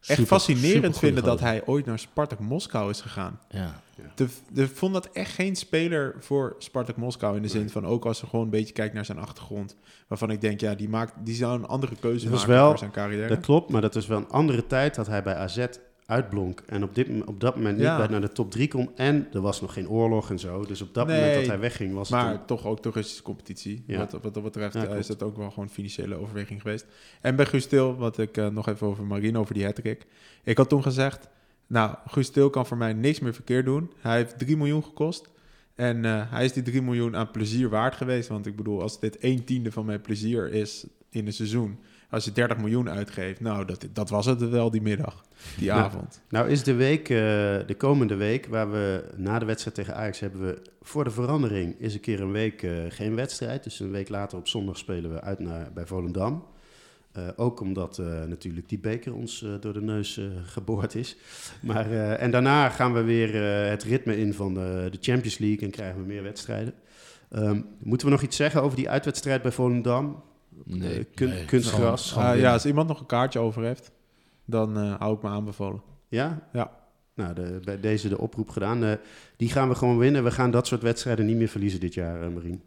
[0.00, 3.40] Super- fascinerend vinden dat hij ooit naar Spartak Moskou is gegaan.
[3.50, 3.82] Ja.
[4.14, 7.36] De, de vond dat echt geen speler voor Spartak Moskou.
[7.36, 9.76] In de zin van, ook als je gewoon een beetje kijkt naar zijn achtergrond.
[10.08, 12.78] Waarvan ik denk, ja, die, maakt, die zou een andere keuze was maken wel- voor
[12.78, 13.28] zijn carrière.
[13.28, 15.66] Dat klopt, maar dat is wel een andere tijd dat hij bij AZ
[16.06, 16.62] uitblonk.
[16.66, 17.96] En op, dit, op dat moment niet Ja.
[17.96, 18.90] bij naar de top 3 kon.
[18.96, 20.64] En er was nog geen oorlog en zo.
[20.64, 23.22] Dus op dat Nee, moment dat hij wegging was het Maar toch ook de Russische
[23.22, 23.84] competitie.
[23.86, 23.98] Ja.
[23.98, 26.86] Wat, wat dat betreft Ja, eh, is dat ook wel gewoon financiële overweging geweest.
[27.20, 30.06] En bij Guus Til, wat ik eh, nog even over Marine, over die hattrick.
[30.44, 31.28] Ik had toen gezegd,
[31.66, 33.90] nou, Guus Til kan voor mij niks meer verkeerd doen.
[34.00, 35.28] Hij heeft 3 miljoen gekost.
[35.74, 38.28] En eh, hij is die 3 miljoen aan plezier waard geweest.
[38.28, 41.78] Want ik bedoel, als dit 1 tiende van mijn plezier is in een seizoen...
[42.10, 45.24] Als je 30 miljoen uitgeeft, nou, dat, dat was het wel die middag,
[45.58, 46.20] die avond.
[46.28, 47.16] Nou is de week, eh,
[47.66, 51.74] de komende week, waar we na de wedstrijd tegen Ajax hebben we voor de verandering
[51.78, 53.64] is een keer een week eh, geen wedstrijd.
[53.64, 56.44] Dus een week later op zondag spelen we uit naar, bij Volendam.
[57.12, 57.98] Eh, ook omdat
[58.28, 61.16] natuurlijk die beker ons door de neus geboord is.
[61.60, 63.34] Maar, en daarna gaan we weer
[63.70, 66.74] het ritme in van de, de Champions League en krijgen we meer wedstrijden.
[67.30, 70.22] Ehm, moeten we nog iets zeggen over die uitwedstrijd bij Volendam?
[70.64, 70.98] Nee.
[70.98, 71.44] Eh, kun- nee.
[71.44, 72.16] kunstgras.
[72.16, 73.90] Ah, ja, als iemand nog een kaartje over heeft,
[74.44, 75.82] dan eh, hou ik me aanbevolen.
[76.08, 76.48] Ja?
[76.52, 76.82] Ja.
[77.14, 78.84] Nou, de, bij deze de oproep gedaan.
[78.84, 78.92] Eh,
[79.36, 80.24] die gaan we gewoon winnen.
[80.24, 82.62] We gaan dat soort wedstrijden niet meer verliezen dit jaar, eh, Marien.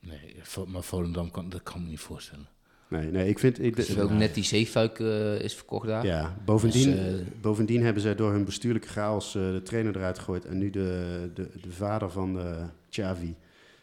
[0.00, 0.36] Nee,
[0.66, 2.48] maar Volendam, kan, dat kan ik me niet voorstellen.
[2.88, 3.62] Nee, nee, ik vind...
[3.62, 6.06] Ik, is ook net die zeefuik is verkocht daar.
[6.06, 10.18] ja, bovendien, Dus, eh, bovendien hebben zij door hun bestuurlijke chaos eh, de trainer eruit
[10.18, 10.44] gegooid.
[10.44, 13.34] En nu de, de, de vader van eh Xavi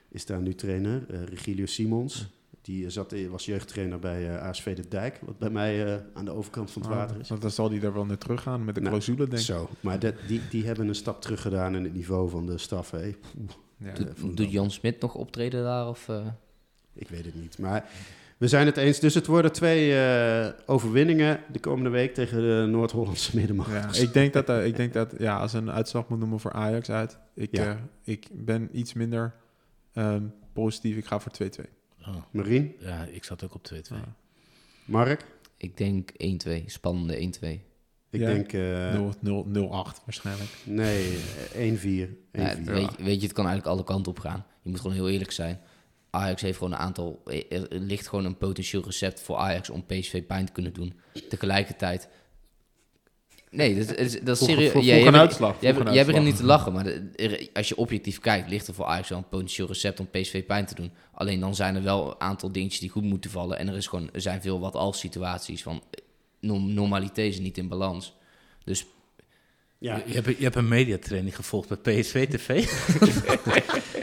[0.09, 2.30] is daar nu trainer, eh Regilio Simons.
[2.62, 6.26] Die eh, zat, was jeugdtrainer bij eh, ASV De Dijk, wat bij mij eh, aan
[6.26, 7.30] de overkant van het water is.
[7.30, 9.39] Want dan zal hij daar wel naar terug gaan met de Nou, clausule, denk ik.
[9.39, 12.57] Zo, maar dat, die, die hebben een stap terug gedaan in het niveau van de
[12.57, 12.91] staf.
[12.91, 13.16] Hè.
[13.78, 13.93] Ja.
[14.34, 15.88] Doet, Jan Smit nog optreden daar?
[15.88, 16.28] Of, eh?
[16.93, 17.57] Ik weet het niet.
[17.57, 17.89] Maar
[18.38, 18.99] we zijn het eens.
[18.99, 23.72] Dus het worden twee eh, overwinningen de komende week tegen de Noord-Hollandse middenmacht.
[23.97, 26.51] Ja, ik denk dat, eh, ik denk dat ja, als een uitslag moet noemen voor
[26.51, 27.18] Ajax uit.
[27.34, 27.72] Ik, Ja.
[27.72, 29.34] eh, ik ben iets minder
[29.93, 30.97] ehm, positief.
[30.97, 31.66] Ik ga voor 2-2.
[32.08, 33.78] Oh, Marien, ja, ik zat ook op 2-2.
[33.89, 34.16] Ja.
[34.86, 35.26] Mark,
[35.58, 37.62] Ik denk 1-2, spannende 1-2.
[38.10, 38.28] ik Ja.
[38.28, 38.54] denk...
[38.54, 40.49] eh, 0 0 0-8 waarschijnlijk.
[40.64, 41.18] nee,
[41.54, 42.10] eh, 1-4.
[42.10, 42.16] 1-4.
[42.32, 44.45] Ja, weet, je- weet je, het kan eigenlijk alle kanten op gaan.
[44.62, 45.60] Je moet gewoon heel eerlijk zijn.
[46.10, 47.22] Ajax heeft gewoon een aantal...
[47.26, 50.93] Er er ligt gewoon een potentieel recept voor Ajax om PSV pijn te kunnen doen.
[51.30, 52.08] Tegelijkertijd...
[53.52, 54.72] Nee, dat, is- dat is serieus.
[54.86, 55.56] Jij- jij uitslag,
[55.93, 59.10] Jij, begint niet te lachen, maar de- als je objectief kijkt, ligt er voor Ajax
[59.10, 60.91] wel een potentieel recept om PSV pijn te doen.
[61.14, 63.58] Alleen dan zijn er wel een aantal dingetjes die goed moeten vallen.
[63.58, 66.04] En er, is gewoon, er zijn veel wat als situaties van eh,
[66.39, 68.14] norm- normaliteit is niet in balans.
[68.64, 68.86] Dus
[69.84, 69.95] Ja.
[69.95, 72.65] Je, je hebt, je hebt een mediatraining gevolgd bij PSV TV.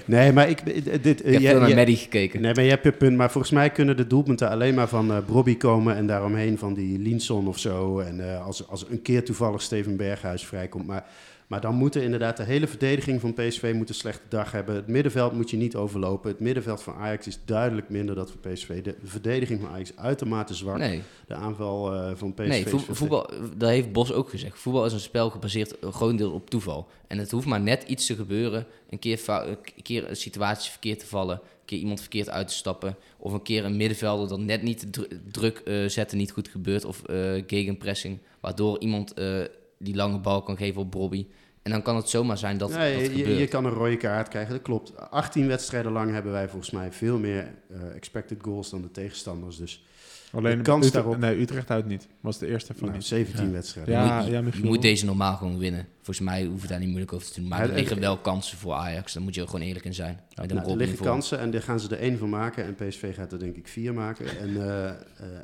[0.05, 0.61] Nee, maar ik...
[0.61, 2.41] eh, Dit, ik heb jij- veel naar Maddie gekeken.
[2.41, 3.17] Nee, maar je hebt je punt.
[3.17, 5.97] Maar volgens mij kunnen de doelpunten alleen maar van eh Brobby komen...
[5.97, 7.99] en daaromheen van die Linson of zo.
[7.99, 10.87] En eh, als, als een keer toevallig Steven Berghuis vrijkomt.
[10.87, 11.05] Maar,
[11.49, 14.75] maar dan moeten inderdaad de hele verdediging van PSV moet een slechte dag hebben.
[14.75, 16.31] Het middenveld moet je niet overlopen.
[16.31, 18.83] Het middenveld van Ajax is duidelijk minder dan van PSV.
[18.83, 20.79] De verdediging van Ajax is uitermate zwak.
[20.79, 24.59] Nee, De aanval eh, van PSV nee vo- voetbal, dat heeft Bos ook gezegd.
[24.59, 26.89] Voetbal is een spel gebaseerd een groot deel op toeval.
[27.07, 28.67] En het hoeft maar net iets te gebeuren.
[28.91, 31.35] Een keer, een keer een situatie verkeerd te vallen.
[31.37, 32.97] Een keer iemand verkeerd uit te stappen.
[33.19, 36.85] Of een keer een middenvelder dat net niet dru- druk eh, zetten niet goed gebeurt.
[36.85, 38.19] Of eh gegenpressing.
[38.41, 39.41] Waardoor iemand eh,
[39.79, 41.27] die lange bal kan geven op Bobby.
[41.63, 43.39] En dan kan het zomaar zijn dat, Nee, dat je, gebeurt.
[43.39, 45.11] je kan een rode kaart krijgen, dat klopt.
[45.11, 49.57] 18 wedstrijden lang hebben wij volgens mij veel meer eh, expected goals dan de tegenstanders.
[49.57, 49.85] Dus
[50.33, 52.07] Alleen de kans Utrecht, daarop- Nee, Utrecht uit niet.
[52.21, 53.07] Was de eerste van Nou, niet.
[53.07, 53.51] 17 Ja.
[53.53, 53.95] wedstrijden.
[53.95, 55.87] Ja, je ja, je moet deze normaal gewoon winnen.
[55.97, 57.49] Volgens mij hoef je daar niet moeilijk over te doen.
[57.49, 59.13] Maar Ja, er liggen wel kansen voor Ajax.
[59.13, 60.21] Daar moet je gewoon eerlijk in zijn.
[60.35, 61.07] Nou, er liggen voor.
[61.07, 62.65] kansen en daar gaan ze er één van maken.
[62.65, 64.39] En PSV gaat er denk ik vier maken.
[64.39, 64.95] En, eh, eh,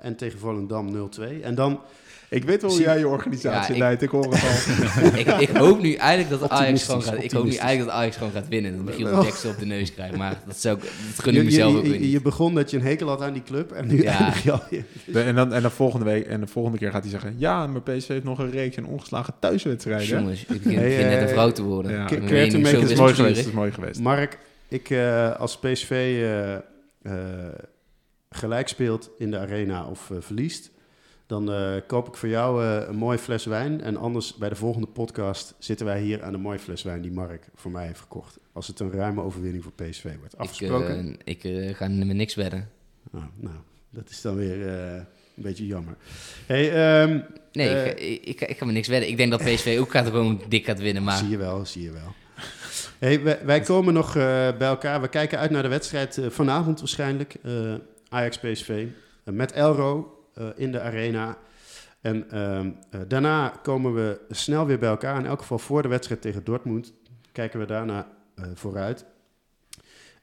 [0.03, 1.43] en tegen Volendam 0-2.
[1.43, 1.81] En dan,
[2.35, 4.03] Ik weet wel hoe jij je organisatie Ja, leidt.
[4.03, 5.19] Ik hoor het al.
[5.21, 8.17] ik, ik hoop nu eigenlijk dat Ajax gewoon gaat, ik hoop nu eigenlijk dat Ajax
[8.17, 8.77] gewoon gaat winnen.
[8.77, 9.19] Dat Michiel Oh.
[9.19, 10.17] de deksel op de neus krijgt.
[10.17, 12.23] Maar dat, zou ik, dat gun je, ik mezelf ook je, weer je, je niet.
[12.23, 13.73] begon dat je een hekel had aan die club.
[13.73, 14.19] En nu Ja.
[14.19, 16.91] eindig je al je- De- en, dan, en dan volgende week en de volgende keer
[16.91, 20.07] gaat hij zeggen: Ja, maar PSV heeft nog een reeks en ongeslagen thuiswedstrijden.
[20.07, 21.93] Jongens, ik begin, Hey, ik begin net een eh, vrouw te worden.
[21.93, 22.09] ja.
[22.11, 23.47] Is mooi geweest.
[23.47, 24.01] Is mooi geweest.
[24.01, 26.61] Mark, ik, eh, als PSV eh, eh,
[28.31, 30.71] gelijk speelt in de arena of verliest,
[31.35, 33.81] dan eh, koop ik voor jou eh, een mooie fles wijn.
[33.81, 37.13] En anders bij de volgende podcast zitten wij hier aan de mooie fles wijn die
[37.13, 38.39] Mark voor mij heeft gekocht.
[38.53, 40.35] Als het een ruime overwinning voor PSV wordt.
[40.35, 41.19] Ik, Afgesproken?
[41.25, 42.69] eh, ik eh, ga met niks wedden.
[43.11, 43.55] Nou, nou,
[43.91, 45.95] dat is dan weer eh, een beetje jammer.
[46.47, 46.73] Hey,
[47.03, 47.21] ehm,
[47.53, 49.09] Nee, Eh, ik, ga- ik, ik, ik ga met niks wedden.
[49.09, 51.03] Ik denk dat PSV ook gaat gewoon dik gaat winnen.
[51.03, 52.15] Maar Zie je wel, zie je wel.
[52.99, 54.23] Hey, wij, wij komen nog eh,
[54.59, 55.01] bij elkaar.
[55.01, 57.35] We kijken uit naar de wedstrijd eh, vanavond waarschijnlijk.
[57.43, 57.75] eh,
[58.09, 58.87] Ajax-PSV.
[59.25, 60.24] eh, met Elro eh,
[60.57, 61.37] in de arena.
[62.01, 65.19] En ehm, eh, daarna komen we snel weer bij elkaar.
[65.19, 66.93] In elk geval voor de wedstrijd tegen Dortmund.
[67.33, 69.05] Kijken we daarna eh, vooruit.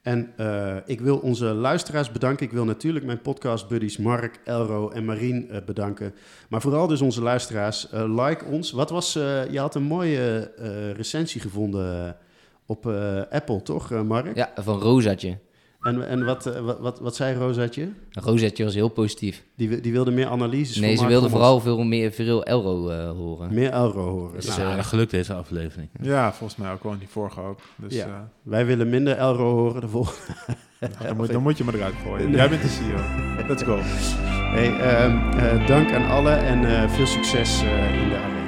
[0.02, 2.46] En eh, ik wil onze luisteraars bedanken.
[2.46, 6.14] Ik wil natuurlijk mijn podcast-buddies Mark, Elro en Marien eh, bedanken.
[6.48, 7.90] Maar vooral dus onze luisteraars.
[7.90, 8.70] eh, like ons.
[8.70, 12.12] Wat was, eh, je had een mooie eh, recensie gevonden eh,
[12.66, 14.36] op eh, Apple, toch eh, Mark?
[14.36, 15.38] ja, van Rozatje.
[15.82, 17.88] En, en wat, eh, wat, wat, wat zei Rozatje?
[18.10, 19.42] Rozatje was heel positief.
[19.56, 21.30] Die, die wilde meer analyses Nee, ze Gommels.
[21.30, 23.54] vooral veel meer veel euro eh, horen.
[23.54, 24.34] Meer Elro horen.
[24.34, 25.88] Dus Nou, eh, gelukt deze aflevering.
[26.02, 26.98] Ja, volgens mij ook wel.
[26.98, 27.58] Die vorige ook.
[27.76, 28.06] Dus Ja.
[28.06, 28.12] eh,
[28.42, 30.18] wij willen minder Elro horen de volgende.
[31.06, 32.26] dan, moet, dan moet je me eruit gooien.
[32.26, 32.36] Nee.
[32.36, 33.46] Jij bent de CEO.
[33.48, 33.78] Let's go.
[34.54, 38.41] Hey, ehm, eh, dank aan allen en eh, veel succes eh, in de arena.